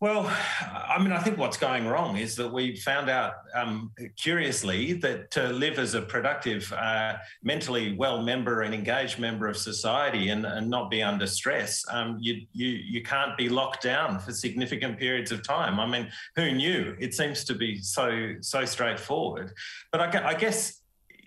[0.00, 4.92] Well, I mean, I think what's going wrong is that we found out, um, curiously,
[4.94, 10.28] that to live as a productive, uh, mentally well member and engaged member of society
[10.28, 14.32] and, and not be under stress, um, you, you, you can't be locked down for
[14.32, 15.78] significant periods of time.
[15.80, 16.96] I mean, who knew?
[16.98, 19.52] It seems to be so so straightforward.
[19.92, 20.82] But I, I guess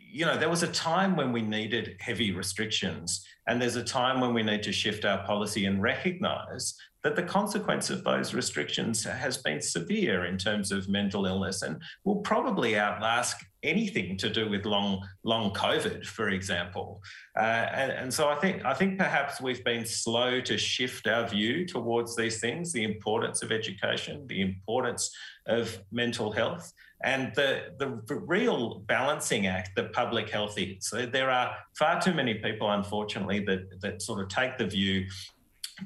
[0.10, 4.20] you know, there was a time when we needed heavy restrictions, and there's a time
[4.22, 6.76] when we need to shift our policy and recognise
[7.08, 11.82] that the consequence of those restrictions has been severe in terms of mental illness and
[12.04, 17.02] will probably outlast anything to do with long long COVID, for example.
[17.38, 21.26] Uh, and, and so I think I think perhaps we've been slow to shift our
[21.26, 25.10] view towards these things, the importance of education, the importance
[25.48, 26.74] of mental health.
[27.06, 30.88] And the, the real balancing act that public health is.
[30.90, 35.06] So there are far too many people, unfortunately, that, that sort of take the view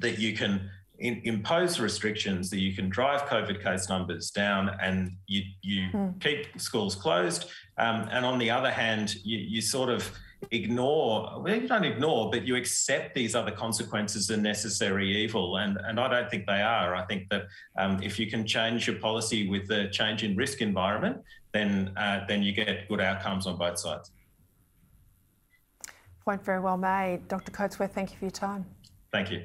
[0.00, 0.70] that you can
[1.02, 6.20] in, impose restrictions that you can drive COVID case numbers down and you, you mm.
[6.20, 7.46] keep schools closed.
[7.76, 10.08] Um, and on the other hand, you, you sort of
[10.52, 15.56] ignore, well, you don't ignore, but you accept these other consequences are necessary evil.
[15.56, 16.94] And, and I don't think they are.
[16.94, 20.60] I think that um, if you can change your policy with the change in risk
[20.60, 21.18] environment,
[21.52, 24.12] then, uh, then you get good outcomes on both sides.
[26.24, 27.26] Point very well made.
[27.26, 27.50] Dr.
[27.50, 28.64] Coatsworth, thank you for your time.
[29.10, 29.42] Thank you.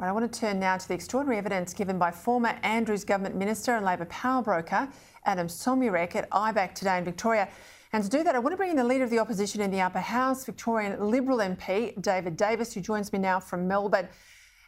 [0.00, 3.36] Right, I want to turn now to the extraordinary evidence given by former Andrews government
[3.36, 4.88] minister and Labor power broker
[5.26, 7.50] Adam Somyurek at IBAC today in Victoria.
[7.92, 9.70] And to do that, I want to bring in the leader of the opposition in
[9.70, 14.08] the upper house, Victorian Liberal MP David Davis, who joins me now from Melbourne.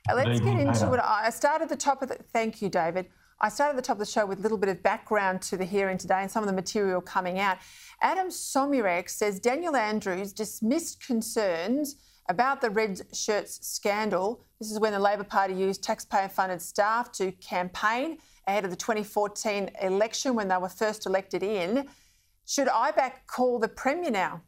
[0.07, 1.01] Uh, let's get into it.
[1.03, 2.17] I started at the top of the.
[2.17, 3.07] Thank you, David.
[3.41, 5.57] I started at the top of the show with a little bit of background to
[5.57, 7.57] the hearing today and some of the material coming out.
[8.03, 11.97] Adam Somyurek says Daniel Andrews dismissed concerns
[12.29, 14.45] about the red shirts scandal.
[14.61, 18.77] This is when the Labor Party used taxpayer funded staff to campaign ahead of the
[18.77, 21.89] 2014 election when they were first elected in.
[22.47, 24.43] Should IBAC call the Premier now?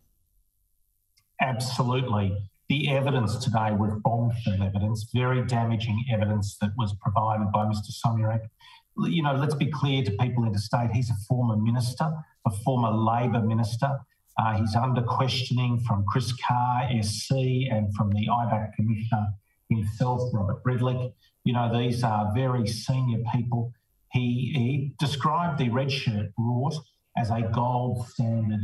[1.40, 2.36] Absolutely.
[2.68, 7.90] The evidence today was bombshell evidence, very damaging evidence that was provided by Mr.
[8.04, 8.48] Somyurek.
[8.96, 12.10] You know, let's be clear to people in the state, he's a former minister,
[12.46, 14.00] a former Labor minister.
[14.38, 17.32] Uh, he's under questioning from Chris Carr, SC,
[17.70, 19.28] and from the IBAC Commissioner
[19.68, 21.12] himself, Robert Redlich.
[21.44, 23.72] You know, these are very senior people.
[24.12, 26.76] He, he described the red shirt rort
[27.16, 28.60] as a gold standard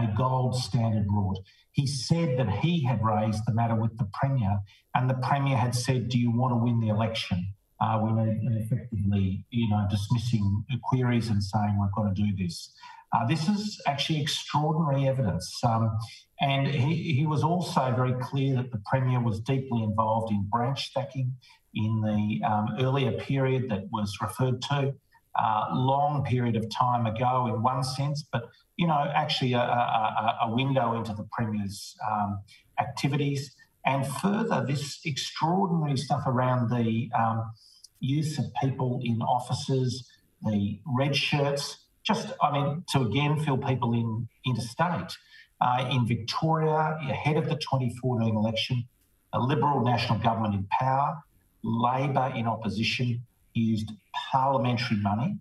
[0.00, 1.36] a gold standard rort.
[1.72, 4.60] He said that he had raised the matter with the Premier,
[4.94, 7.46] and the Premier had said, Do you want to win the election?
[7.80, 12.72] Uh, we were effectively, you know, dismissing queries and saying we've got to do this.
[13.14, 15.60] Uh, this is actually extraordinary evidence.
[15.62, 15.96] Um,
[16.40, 20.86] and he, he, was also very clear that the Premier was deeply involved in branch
[20.86, 21.32] stacking
[21.74, 24.94] in the um, earlier period that was referred to.
[25.36, 28.44] Uh, long period of time ago, in one sense, but
[28.76, 32.40] you know, actually a, a, a window into the Premier's um,
[32.78, 33.54] activities.
[33.84, 37.52] And further, this extraordinary stuff around the um,
[38.00, 40.08] use of people in offices,
[40.42, 45.16] the red shirts, just, I mean, to again fill people in interstate.
[45.60, 48.86] Uh, in Victoria, ahead of the 2014 election,
[49.32, 51.22] a Liberal national government in power,
[51.62, 53.22] Labor in opposition,
[53.54, 53.90] used
[54.30, 55.38] parliamentary money,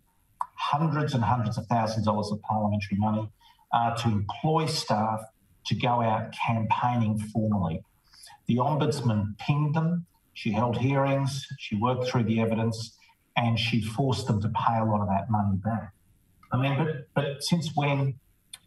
[0.56, 3.30] hundreds and hundreds of thousands of dollars of parliamentary money,
[3.74, 5.22] uh, to employ staff
[5.66, 7.84] to go out campaigning formally.
[8.48, 12.98] The Ombudsman pinged them, she held hearings, she worked through the evidence,
[13.36, 15.94] and she forced them to pay a lot of that money back.
[16.54, 18.16] I mean, but but since when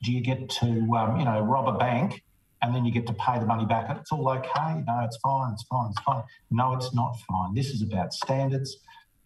[0.02, 2.22] do you get to um, you know rob a bank
[2.62, 3.86] and then you get to pay the money back?
[3.88, 4.82] and It's all okay.
[4.86, 5.52] No, it's fine.
[5.52, 5.90] It's fine.
[5.90, 6.22] It's fine.
[6.50, 7.54] No, it's not fine.
[7.54, 8.76] This is about standards,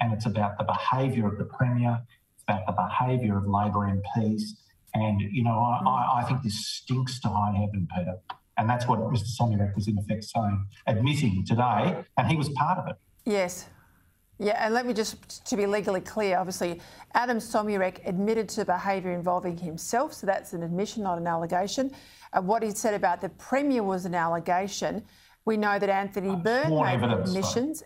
[0.01, 2.01] and it's about the behaviour of the premier.
[2.35, 4.43] It's about the behaviour of Labor MPs.
[4.95, 8.19] And you know, I, I, I think this stinks to high heaven, Peta.
[8.59, 9.29] And that's what Mr.
[9.41, 12.97] Somyurek was in effect saying, admitting today, and he was part of it.
[13.25, 13.67] Yes,
[14.41, 16.81] yeah, and let me just, to be legally clear, obviously,
[17.13, 21.91] Adam Somyurek admitted to behaviour involving himself, so that's an admission, not an allegation.
[22.33, 25.05] Uh, what he said about the Premier was an allegation.
[25.45, 27.83] We know that Anthony Byrne made admissions.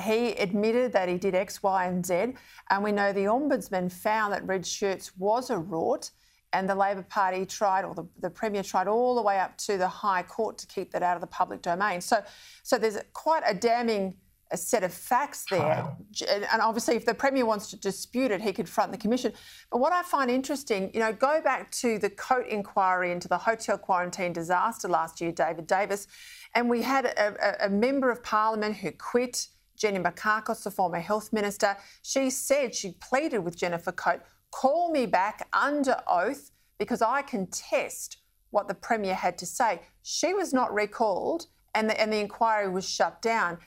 [0.00, 2.34] He admitted that he did X, Y, and Z.
[2.70, 6.10] And we know the Ombudsman found that red shirts was a rort.
[6.52, 9.76] And the Labor Party tried, or the, the Premier tried all the way up to
[9.76, 12.00] the High Court to keep that out of the public domain.
[12.00, 12.22] So,
[12.62, 14.16] so there's quite a damning
[14.50, 15.94] a set of facts there.
[16.30, 19.32] And obviously, if the Premier wants to dispute it, he could front the Commission.
[19.70, 23.38] But what I find interesting, you know, go back to the Coate inquiry into the
[23.38, 26.06] hotel quarantine disaster last year, David Davis,
[26.54, 31.00] and we had a, a, a member of Parliament who quit, Jenny Mikakos, the former
[31.00, 31.76] health minister.
[32.02, 34.20] She said she pleaded with Jennifer Coate,
[34.50, 38.18] call me back under oath because I contest
[38.50, 39.82] what the Premier had to say.
[40.02, 43.58] She was not recalled and the, and the inquiry was shut down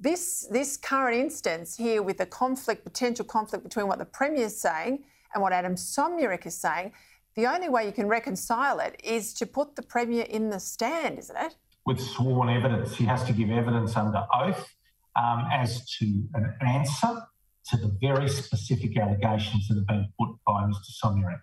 [0.00, 4.60] this this current instance here with the conflict, potential conflict between what the Premier is
[4.60, 6.92] saying and what Adam Somyurek is saying,
[7.34, 11.18] the only way you can reconcile it is to put the Premier in the stand,
[11.18, 11.56] isn't it?
[11.84, 14.68] With sworn evidence, he has to give evidence under oath
[15.16, 17.22] um, as to an answer
[17.70, 20.90] to the very specific allegations that have been put by Mr.
[21.02, 21.40] Somyurek.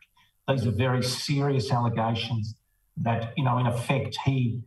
[0.47, 2.55] These are very serious allegations
[2.97, 4.61] that, you know, in effect, he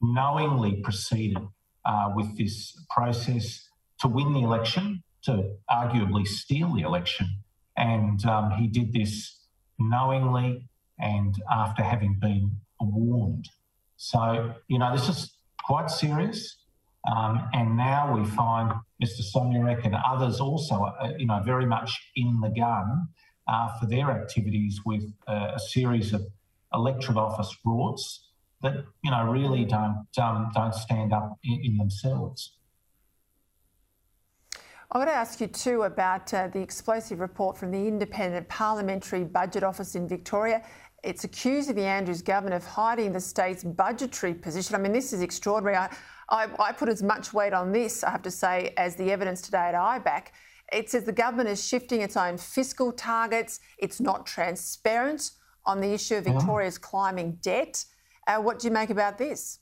[0.00, 1.38] knowingly proceeded
[1.84, 3.68] uh, with this process
[4.00, 7.38] to win the election, to arguably steal the election.
[7.76, 9.38] And um, he did this
[9.78, 10.68] knowingly
[10.98, 13.48] and after having been warned.
[13.96, 15.32] So, you know, this is
[15.64, 16.56] quite serious.
[17.10, 18.72] Um, and now we find
[19.02, 19.22] Mr.
[19.34, 23.08] Somyurek and others also, uh, you know, very much in the gun
[23.48, 26.22] uh, for their activities with uh, a series of
[26.72, 28.20] electorate office rorts
[28.62, 32.56] that you know really don't um, don't stand up in, in themselves.
[34.94, 39.24] I want to ask you too about uh, the explosive report from the Independent Parliamentary
[39.24, 40.62] Budget Office in Victoria.
[41.02, 44.74] It's accusing the Andrews government of hiding the state's budgetary position.
[44.74, 45.76] I mean, this is extraordinary.
[45.76, 45.88] I,
[46.28, 49.40] I, I put as much weight on this, I have to say, as the evidence
[49.40, 50.26] today at IBAC.
[50.72, 53.60] It says the government is shifting its own fiscal targets.
[53.78, 55.30] It's not transparent
[55.64, 57.84] on the issue of Victoria's climbing debt.
[58.26, 59.60] Uh, what do you make about this?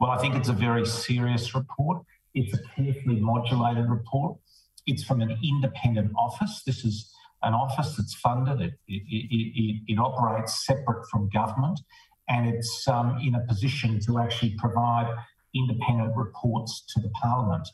[0.00, 2.02] Well, I think it's a very serious report.
[2.34, 4.38] It's a carefully modulated report.
[4.86, 6.62] It's from an independent office.
[6.66, 11.80] This is an office that's funded, it, it, it, it operates separate from government,
[12.28, 15.12] and it's um, in a position to actually provide
[15.54, 17.68] independent reports to the Parliament.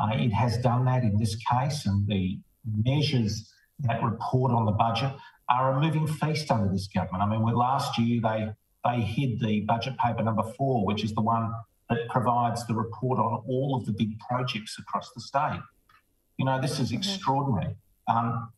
[0.00, 2.38] Uh, it has done that in this case, and the
[2.84, 5.12] measures that report on the budget
[5.48, 7.22] are a moving feast under this government.
[7.22, 8.48] I mean, last year they
[8.84, 11.52] they hid the budget paper number four, which is the one
[11.88, 15.60] that provides the report on all of the big projects across the state.
[16.38, 16.98] You know, this is mm-hmm.
[16.98, 17.76] extraordinary.
[18.08, 18.50] Um,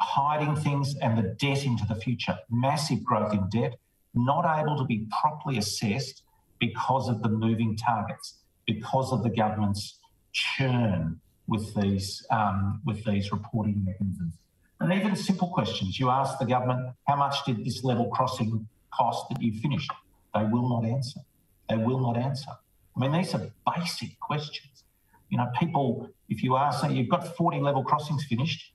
[0.00, 3.78] hiding things and the debt into the future, massive growth in debt,
[4.14, 6.22] not able to be properly assessed
[6.58, 9.98] because of the moving targets, because of the government's
[10.32, 14.34] churn with these um, with these reporting mechanisms.
[14.80, 15.98] And even simple questions.
[15.98, 19.90] You ask the government, how much did this level crossing cost that you finished?
[20.34, 21.20] They will not answer.
[21.68, 22.50] They will not answer.
[22.96, 24.84] I mean, these are basic questions.
[25.28, 28.72] You know, people, if you ask, say, you've got 40 level crossings finished,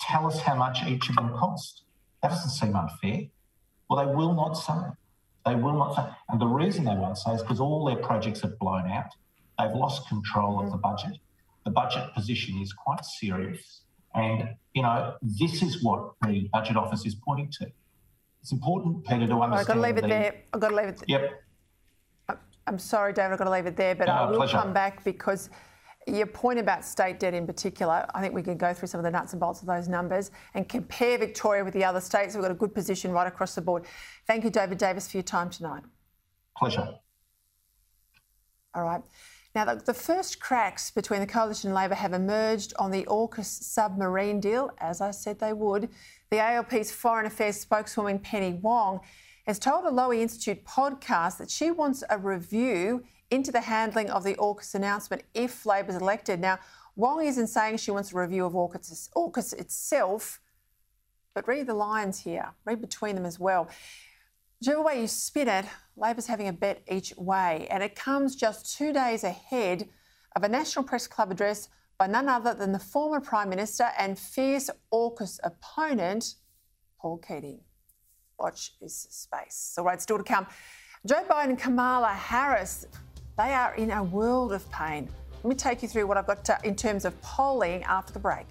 [0.00, 1.82] tell us how much each of them cost.
[2.22, 3.28] That doesn't seem unfair.
[3.88, 4.72] Well, they will not say.
[5.46, 6.02] They will not say.
[6.28, 9.12] And the reason they won't say is because all their projects have blown out.
[9.58, 10.82] They've lost control of the mm-hmm.
[10.82, 11.18] budget.
[11.64, 13.82] The budget position is quite serious.
[14.14, 17.70] And, you know, this is what the Budget Office is pointing to.
[18.40, 19.54] It's important, Peta, to understand.
[19.54, 20.34] I've got to leave it the, there.
[20.52, 21.04] I've got to leave it.
[21.06, 21.20] There.
[22.28, 22.38] Yep.
[22.66, 23.32] I'm sorry, David.
[23.32, 24.56] I've got to leave it there, but no, I will pleasure.
[24.56, 25.50] come back because
[26.06, 29.04] your point about state debt in particular, I think we can go through some of
[29.04, 32.34] the nuts and bolts of those numbers and compare Victoria with the other states.
[32.34, 33.84] We've got a good position right across the board.
[34.26, 35.82] Thank you, David Davis, for your time tonight.
[36.56, 36.94] Pleasure.
[38.74, 39.02] All right.
[39.54, 43.46] Now, the, the first cracks between the Coalition and Labor have emerged on the AUKUS
[43.46, 45.88] submarine deal, as I said they would.
[46.30, 49.00] The ALP's Foreign Affairs spokeswoman, Penny Wong,
[49.46, 53.02] has told a Lowy Institute podcast that she wants a review
[53.32, 56.38] into the handling of the AUKUS announcement if Labor's elected.
[56.38, 56.60] Now,
[56.94, 60.38] Wong isn't saying she wants a review of AUKUS, AUKUS itself,
[61.34, 63.68] but read the lines here, read between them as well.
[64.60, 65.64] Whichever way you spin it,
[65.96, 69.88] Labor's having a bet each way, and it comes just two days ahead
[70.36, 71.68] of a National Press Club address
[72.00, 76.36] by none other than the former Prime Minister and fierce AUKUS opponent,
[76.98, 77.60] Paul Keating.
[78.38, 79.70] Watch this space.
[79.74, 80.46] So, right, still to come.
[81.06, 82.86] Joe Biden and Kamala Harris,
[83.36, 85.10] they are in a world of pain.
[85.44, 88.18] Let me take you through what I've got to, in terms of polling after the
[88.18, 88.46] break.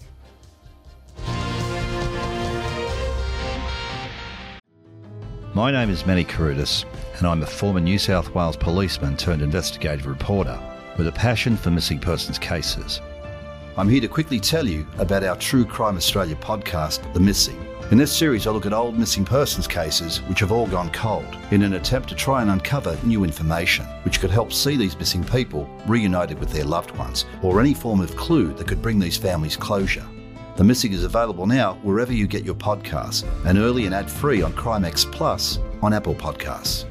[5.55, 6.85] My name is Manny Carudis,
[7.17, 10.59] and I'm a former New South Wales policeman turned investigative reporter
[10.99, 13.01] with a passion for missing persons cases.
[13.79, 17.65] I'm here to quickly tell you about our True Crime Australia podcast, The Missing.
[17.91, 21.37] In this series, I look at old missing persons cases which have all gone cold
[21.51, 25.23] in an attempt to try and uncover new information which could help see these missing
[25.23, 29.15] people reunited with their loved ones or any form of clue that could bring these
[29.15, 30.05] families closure.
[30.57, 34.41] The Missing is available now wherever you get your podcasts and early and ad free
[34.41, 36.83] on Crimex Plus on Apple Podcasts.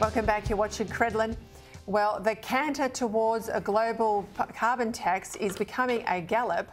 [0.00, 0.48] Welcome back.
[0.48, 1.36] You're watching Credlin.
[1.86, 4.24] Well, the canter towards a global
[4.54, 6.70] carbon tax is becoming a gallop.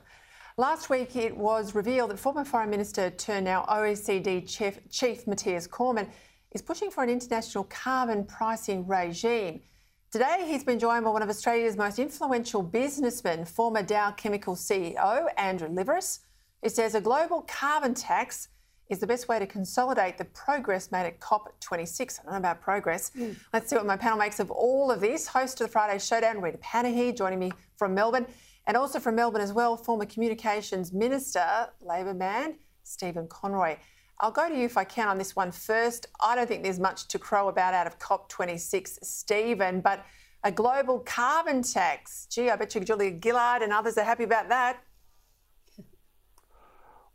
[0.55, 5.65] Last week, it was revealed that former Foreign Minister turned now OECD Chief, Chief Mathias
[5.65, 6.07] Cormann
[6.51, 9.61] is pushing for an international carbon pricing regime.
[10.11, 15.25] Today, he's been joined by one of Australia's most influential businessmen, former Dow Chemical CEO
[15.37, 16.19] Andrew Liveris,
[16.61, 18.49] who says a global carbon tax
[18.89, 22.19] is the best way to consolidate the progress made at COP26.
[22.19, 23.11] I don't know about progress.
[23.11, 23.35] Mm.
[23.53, 25.27] Let's see what my panel makes of all of this.
[25.27, 28.25] Host of the Friday Showdown, Rita Panahi, joining me from Melbourne.
[28.65, 33.77] And also from Melbourne as well, former Communications Minister, Labor man, Stephen Conroy.
[34.21, 36.07] I'll go to you if I can on this one first.
[36.19, 40.05] I don't think there's much to crow about out of COP26, Stephen, but
[40.43, 42.27] a global carbon tax.
[42.29, 44.83] Gee, I bet you Julia Gillard and others are happy about that.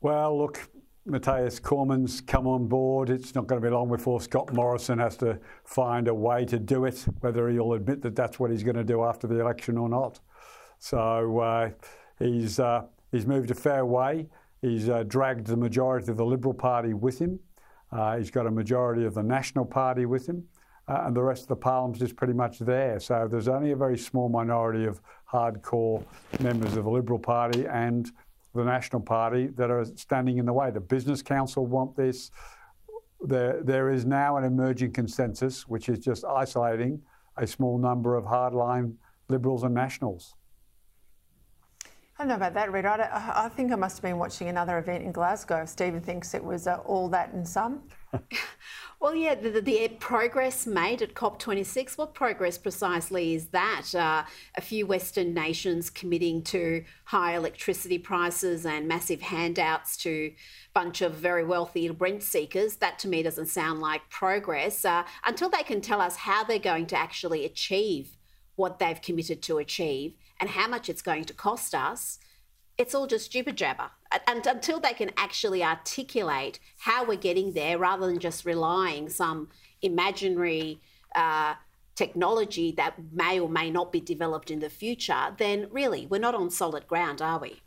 [0.01, 0.69] Well, look,
[1.07, 3.11] Mathias Cormann's come on board.
[3.11, 6.59] It's not going to be long before Scott Morrison has to find a way to
[6.59, 9.77] do it, whether he'll admit that that's what he's going to do after the election
[9.77, 10.21] or not.
[10.79, 11.71] So uh,
[12.19, 14.29] he's, uh, he's moved a fair way.
[14.63, 17.39] He's uh, dragged the majority of the Liberal Party with him.
[17.93, 20.45] Uh, he's got a majority of the National Party with him.
[20.89, 22.99] Uh, and the rest of the Parliament is pretty much there.
[22.99, 25.01] So there's only a very small minority of
[25.31, 26.03] hardcore
[26.41, 28.11] members of the Liberal Party and
[28.55, 30.71] the National Party that are standing in the way.
[30.71, 32.31] The Business Council want this.
[33.21, 37.03] There, there is now an emerging consensus, which is just isolating
[37.37, 38.95] a small number of hardline
[39.29, 40.35] Liberals and Nationals.
[42.17, 43.11] I don't know about that, Rita.
[43.13, 45.63] I, I, think I must have been watching another event in Glasgow.
[45.63, 47.83] If Stephen thinks it was uh, all that and some.
[49.01, 51.99] well, yeah, the, the, progress made at COP26.
[51.99, 53.93] What progress precisely is that?
[53.93, 54.23] Uh,
[54.57, 60.35] a few Western nations committing to high electricity prices and massive handouts to a
[60.73, 62.77] bunch of very wealthy rent seekers.
[62.77, 66.61] That to me doesn't sound like progress uh, until they can tell us how they're
[66.61, 68.17] going to actually achieve
[68.55, 72.19] what they've committed to achieve and how much it's going to cost us,
[72.77, 73.91] it's all just jibber jabber.
[74.27, 79.49] And until they can actually articulate how we're getting there rather than just relying some
[79.83, 80.81] imaginary
[81.15, 81.55] uh,
[81.95, 86.35] technology that may or may not be developed in the future, then really we're not
[86.35, 87.61] on solid ground, are we?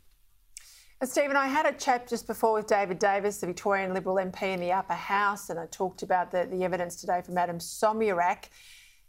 [1.00, 4.42] Uh, Stephen, I had a chat just before with David Davis, the Victorian Liberal MP
[4.54, 8.46] in the upper house, and I talked about the, the evidence today from Adam Somyurek.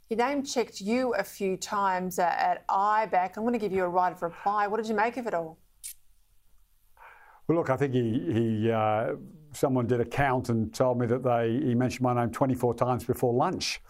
[0.09, 3.37] He name checked you a few times at IBAC.
[3.37, 4.67] I'm going to give you a right of reply.
[4.67, 5.59] What did you make of it all?
[7.47, 9.17] Well, look, I think he, he uh,
[9.53, 13.05] someone did a count and told me that they he mentioned my name 24 times
[13.05, 13.83] before lunch,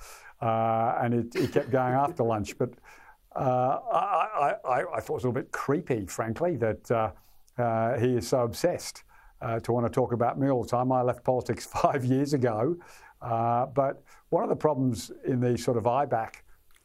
[0.42, 2.58] uh, and it, kept going after lunch.
[2.58, 2.70] But
[3.36, 7.10] uh, I, I, I, thought it was a little bit creepy, frankly, that uh,
[7.58, 9.04] uh, he is so obsessed
[9.40, 10.90] uh, to want to talk about me all the time.
[10.90, 12.76] I left politics five years ago,
[13.20, 16.34] but one of the problems in these sort of IBAC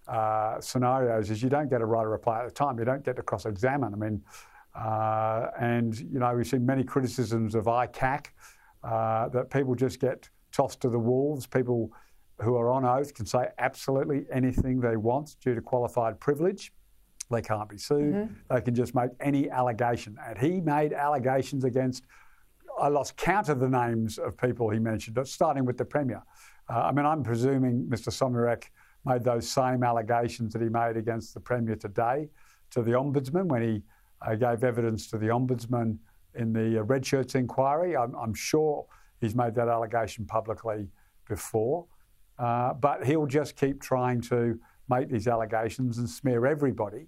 [0.08, 2.78] uh, scenarios is you don't get a right of reply at the time.
[2.80, 3.94] You don't get to cross-examine.
[3.94, 4.22] I mean,
[4.76, 8.28] uh, and you know we've seen many criticisms of ICAC
[8.84, 11.46] uh, that people just get tossed to the wolves.
[11.46, 11.92] People
[12.42, 16.74] who are on oath can say absolutely anything they want due to qualified privilege.
[17.32, 18.14] They can't be sued.
[18.14, 18.34] Mm-hmm.
[18.54, 20.18] They can just make any allegation.
[20.26, 22.04] And he made allegations against.
[22.80, 26.24] I lost count of the names of people he mentioned, starting with the premier.
[26.70, 28.10] Uh, I mean, I'm presuming Mr.
[28.10, 28.66] Somyurek
[29.06, 32.30] made those same allegations that he made against the Premier today
[32.72, 33.82] to the Ombudsman when he
[34.26, 35.98] uh, gave evidence to the Ombudsman
[36.36, 37.96] in the uh, Red Shirts inquiry.
[37.96, 38.86] I'm, I'm, sure
[39.22, 40.88] he's made that allegation publicly
[41.28, 41.86] before.
[42.40, 44.60] Uh, but he'll just keep trying to
[44.90, 47.08] make these allegations and smear everybody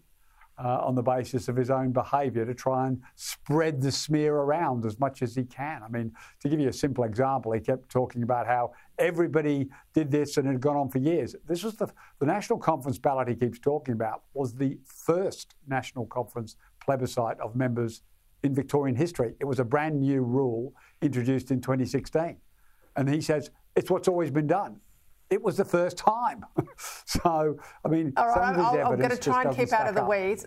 [0.58, 4.86] uh, on the basis of his own behaviour to try and spread the smear around
[4.86, 5.84] as much as he can.
[5.84, 10.12] I mean, to give you a simple example, he kept talking about how everybody did
[10.12, 11.36] this and it had gone on for years.
[11.48, 11.88] This was the,
[12.20, 17.56] the national conference ballot he keeps talking about was the first national conference plebiscite of
[17.56, 18.02] members
[18.44, 19.34] in Victorian history.
[19.40, 22.38] It was a brand new rule introduced in 2016.
[22.96, 24.80] And he says, it's what's always been done
[25.30, 26.46] it was the first time.
[27.06, 30.04] so, I mean, All right, i am going to try and keep out of the
[30.04, 30.10] up.
[30.10, 30.46] weeds.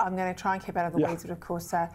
[0.00, 1.10] I'm going to try and keep out of the yeah.
[1.10, 1.88] weeds, but of course, uh,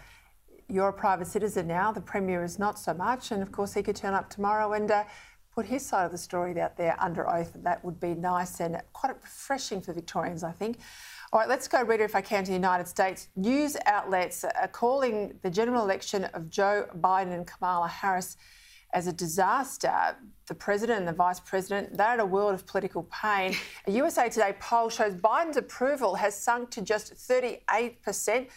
[0.67, 1.91] you're a private citizen now.
[1.91, 3.31] The Premier is not so much.
[3.31, 5.03] And of course, he could turn up tomorrow and uh,
[5.53, 7.55] put his side of the story out there under oath.
[7.55, 10.77] And that would be nice and quite refreshing for Victorians, I think.
[11.33, 13.27] All right, let's go, Rita, if I can, to the United States.
[13.35, 18.37] News outlets are calling the general election of Joe Biden and Kamala Harris
[18.93, 20.17] as a disaster.
[20.47, 23.55] The president and the vice president, they're in a world of political pain.
[23.87, 28.47] A USA Today poll shows Biden's approval has sunk to just 38%.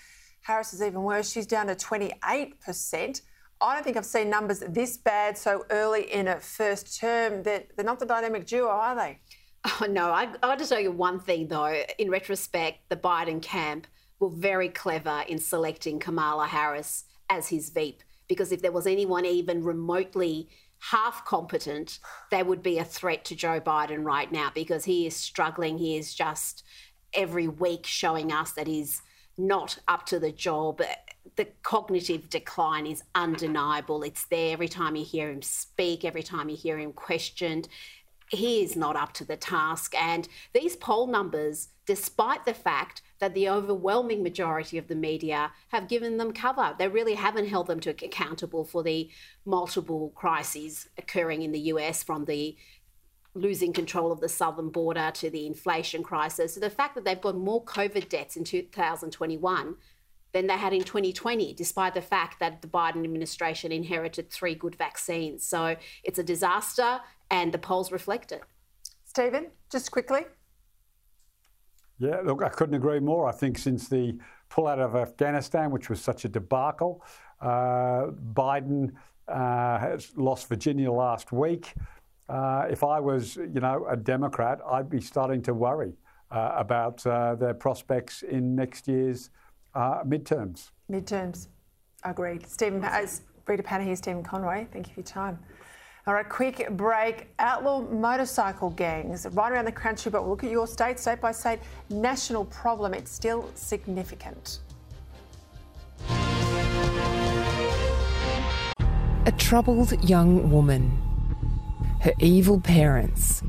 [0.43, 1.30] Harris is even worse.
[1.30, 3.22] She's down to 28%.
[3.61, 7.43] I don't think I've seen numbers this bad so early in a first term.
[7.45, 9.20] They're, they're not the dynamic duo, are they?
[9.64, 10.11] Oh, no.
[10.11, 11.85] I, I to tell you one thing, though.
[11.99, 13.87] In retrospect, the Biden camp
[14.18, 19.24] were very clever in selecting Kamala Harris as his Veep because if there was anyone
[19.24, 20.48] even remotely
[20.78, 21.98] half competent,
[22.30, 25.78] they would be a threat to Joe Biden right now because he is struggling.
[25.78, 26.64] He is just
[27.14, 29.02] every week showing us that he's
[29.38, 30.82] not up to the job.
[31.36, 34.02] The cognitive decline is undeniable.
[34.02, 37.68] It's there every time you hear him speak, every time you hear him questioned
[38.33, 39.95] he is not up to the task.
[39.95, 45.87] And these poll numbers, despite the fact that the overwhelming majority of the media have
[45.87, 49.11] given them cover, they really haven't held them to accountable for the
[49.45, 52.57] multiple crises occurring in the US from the
[53.35, 56.55] losing control of the southern border to the inflation crisis.
[56.55, 59.76] So the fact that they've got more COVID deaths in 2021
[60.33, 64.74] than they had in 2020, despite the fact that the Biden administration inherited three good
[64.74, 65.47] vaccines.
[65.47, 67.01] So it's a disaster
[67.33, 68.43] and the polls reflect it.
[69.05, 70.26] Stephen, just quickly.
[71.99, 73.28] Yeah, look, I couldn't agree more.
[73.28, 74.18] I think since the
[74.51, 77.05] pullout of Afghanistan, which was such a debacle,
[77.41, 78.93] uh, Biden
[79.28, 81.74] uh, has lost Virginia last week.
[82.28, 85.95] Uh, if I was, you know, a Democrat, I'd be starting to worry
[86.30, 89.30] uh, about uh, their prospects in next year's
[89.74, 90.70] uh, midterms.
[90.91, 91.49] Midterms,
[92.05, 92.47] agreed.
[92.49, 95.39] Stephen, as Rita Panahi, Stephen Conroy, thank you for your time.
[96.05, 97.28] All right, quick break.
[97.38, 101.30] Outlaw motorcycle gangs right around the country, but we'll look at your state, state by
[101.30, 101.61] state.
[101.90, 104.59] National problem, it's still significant.
[109.26, 110.90] A troubled young woman.
[112.00, 113.44] Her evil parents.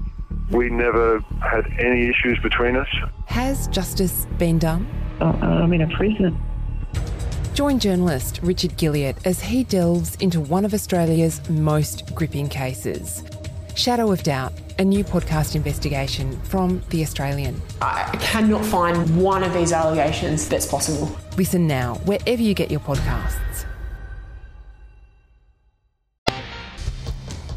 [0.52, 2.88] We never had any issues between us.
[3.26, 4.86] Has justice been done?
[5.20, 6.40] Uh, I'm in a prison.
[7.54, 13.24] Join journalist Richard Guilliatt as he delves into one of Australia's most gripping cases.
[13.76, 17.62] Shadow of Doubt, a new podcast investigation from The Australian.
[17.80, 21.16] I cannot find one of these allegations that's possible.
[21.38, 23.66] Listen now, wherever you get your podcasts.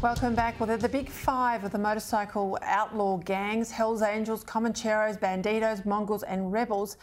[0.03, 0.59] Welcome back.
[0.59, 6.21] Well, they're the big five of the motorcycle outlaw gangs Hells Angels, Comancheros, Bandidos, Mongols,
[6.21, 6.97] and Rebels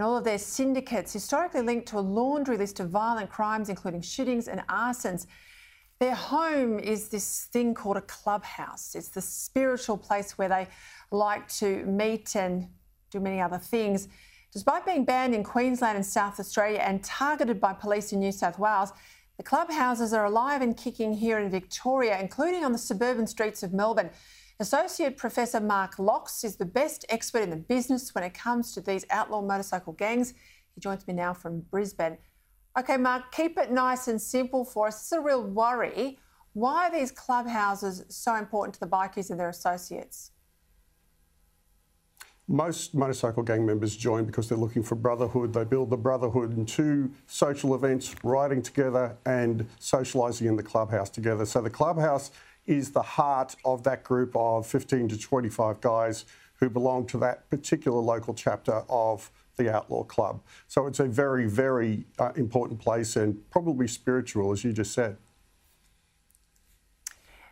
[0.00, 4.00] and all of their syndicates historically linked to a laundry list of violent crimes, including
[4.00, 5.26] shootings and arsons.
[5.98, 8.94] Their home is this thing called a clubhouse.
[8.94, 10.68] It's the spiritual place where they
[11.10, 12.68] like to meet and
[13.10, 14.08] do many other things.
[14.54, 18.58] Despite being banned in Queensland and South Australia and targeted by police in New South
[18.58, 18.94] Wales,
[19.36, 23.74] the clubhouses are alive and kicking here in Victoria, including on the suburban streets of
[23.74, 24.08] Melbourne.
[24.60, 28.82] Associate Professor Mark Lauchs is the best expert in the business when it comes to
[28.82, 30.34] these outlaw motorcycle gangs.
[30.74, 32.18] He joins me now from Brisbane.
[32.78, 35.00] Okay, Mark, keep it nice and simple for us.
[35.00, 36.18] It's a real worry.
[36.52, 40.32] Why are these clubhouses so important to the bikies and their associates?
[42.46, 45.54] Most motorcycle gang members join because they're looking for brotherhood.
[45.54, 51.46] They build the brotherhood into social events, riding together and socialising in the clubhouse together.
[51.46, 52.30] So the clubhouse
[52.70, 57.50] is the heart of that group of 15 to 25 guys who belong to that
[57.50, 60.40] particular local chapter of the Outlaw Club.
[60.68, 65.16] So it's a very, very uh, important place and probably spiritual, as you just said.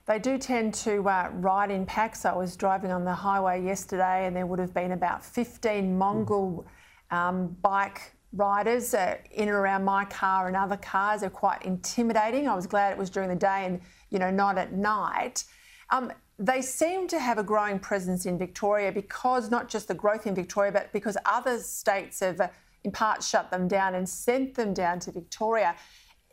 [0.06, 2.24] They do tend to uh, ride in packs.
[2.24, 6.64] I was driving on the highway yesterday and there would have been about 15 Mongol
[7.10, 11.22] um, bike riders uh, in and around my car and other cars.
[11.22, 12.46] They're quite intimidating.
[12.46, 13.80] I was glad it was during the day and
[14.10, 15.44] you know, not at night.
[15.90, 20.26] Um, they seem to have a growing presence in Victoria because not just the growth
[20.26, 22.48] in Victoria, but because other states have, uh,
[22.84, 25.74] in part, shut them down and sent them down to Victoria.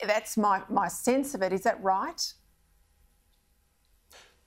[0.06, 1.52] That's my, my sense of it.
[1.54, 2.22] Is that right?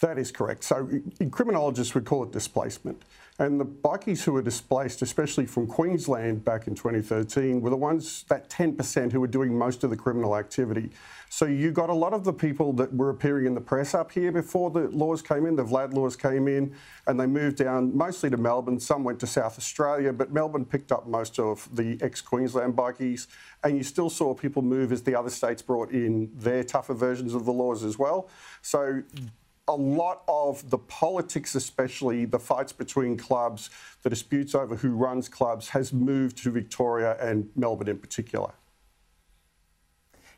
[0.01, 0.62] That is correct.
[0.62, 0.89] So,
[1.31, 3.03] criminologists would call it displacement.
[3.41, 8.24] And the bikies who were displaced, especially from Queensland back in 2013, were the ones,
[8.28, 10.91] that 10% who were doing most of the criminal activity.
[11.28, 14.11] So you got a lot of the people that were appearing in the press up
[14.11, 16.74] here before the laws came in, the VLAD laws came in,
[17.07, 18.80] and they moved down mostly to Melbourne.
[18.80, 23.28] Some went to South Australia, but Melbourne picked up most of the ex Queensland bikies.
[23.62, 27.34] And you still saw people move as the other states brought in their tougher versions
[27.34, 28.28] of the laws as well.
[28.62, 29.03] So
[29.69, 33.71] a lot of the politics, especially the fights between clubs,
[34.03, 38.53] the disputes over who runs clubs, has moved to Victoria and Melbourne in particular.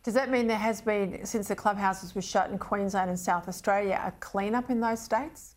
[0.03, 3.49] Does that mean there has been, since the clubhouses were shut in Queensland and South
[3.49, 5.57] Australia, a clean-up in those states?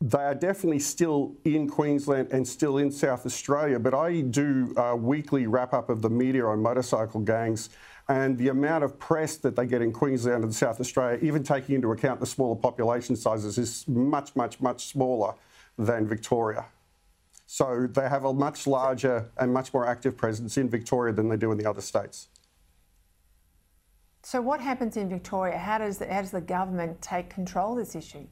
[0.00, 4.94] They are definitely still in Queensland and still in South Australia, but I do a
[4.94, 7.70] weekly wrap up of the media on motorcycle gangs
[8.08, 11.74] and the amount of press that they get in Queensland and South Australia, even taking
[11.74, 15.34] into account the smaller population sizes, is much, much, much smaller
[15.76, 16.64] than Victoria.
[17.46, 21.36] So they have a much larger and much more active presence in Victoria than they
[21.36, 22.28] do in the other states.
[24.22, 25.56] So what happens in Victoria?
[25.56, 28.26] How does the, how does the government take control of this issue?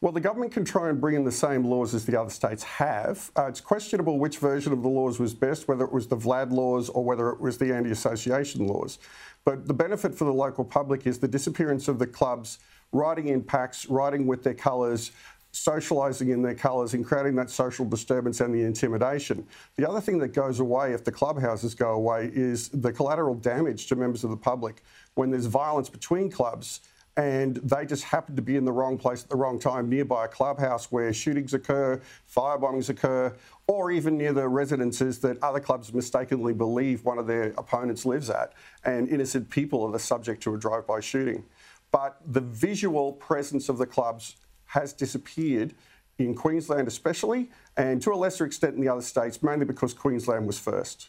[0.00, 2.62] Well, the government can try and bring in the same laws as the other states
[2.62, 3.32] have.
[3.36, 6.52] Uh, it's questionable which version of the laws was best, whether it was the VLAD
[6.52, 9.00] laws or whether it was the anti association laws.
[9.44, 12.60] But the benefit for the local public is the disappearance of the clubs
[12.92, 15.10] riding in packs, riding with their colours,
[15.52, 19.44] socialising in their colours and creating that social disturbance and the intimidation.
[19.74, 23.88] The other thing that goes away if the clubhouses go away is the collateral damage
[23.88, 24.84] to members of the public
[25.14, 26.82] when there's violence between clubs
[27.18, 30.26] and they just happen to be in the wrong place at the wrong time nearby
[30.26, 35.58] a clubhouse where shootings occur, fire bombings occur, or even near the residences that other
[35.58, 38.52] clubs mistakenly believe one of their opponents lives at,
[38.84, 41.44] and innocent people are the subject to a drive-by shooting.
[41.90, 45.74] But the visual presence of the clubs has disappeared
[46.18, 50.46] in Queensland, especially, and to a lesser extent in the other states, mainly because Queensland
[50.46, 51.08] was first.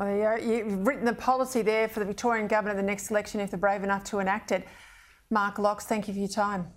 [0.00, 3.40] Oh, well, you've written the policy there for the Victorian government in the next election
[3.40, 4.66] if they're brave enough to enact it.
[5.30, 6.68] Mark Lauchs, thank you for your time.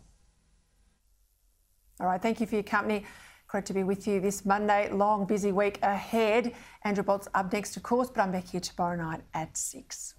[1.99, 3.05] All right, thank you for your company.
[3.47, 4.91] Great to be with you this Monday.
[4.91, 6.53] Long, busy week ahead.
[6.83, 10.15] Andrew Bolt's up next, of course, but I'm back here tomorrow night at 6.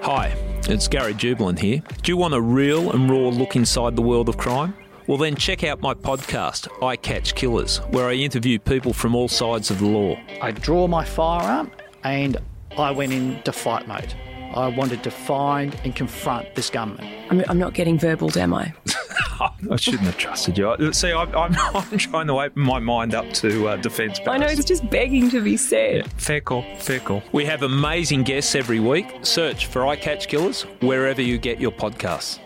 [0.00, 0.34] Hi,
[0.66, 1.82] it's Gary Jubelin here.
[2.02, 4.74] Do you want a real and raw look inside the world of crime?
[5.08, 9.26] Well, then check out my podcast, I Catch Killers, where I interview people from all
[9.26, 10.20] sides of the law.
[10.42, 11.70] I draw my firearm
[12.04, 12.36] and
[12.76, 14.12] I went into fight mode.
[14.54, 17.10] I wanted to find and confront this gunman.
[17.30, 18.74] I'm, I'm not getting verbal, am I?
[19.40, 20.92] I shouldn't have trusted you.
[20.92, 24.20] See, I'm, I'm, I'm trying to open my mind up to uh, defence.
[24.26, 25.96] I know it's just begging to be said.
[25.96, 27.22] Yeah, fair call, fair call.
[27.32, 29.06] We have amazing guests every week.
[29.22, 32.40] Search for I Catch Killers wherever you get your podcasts.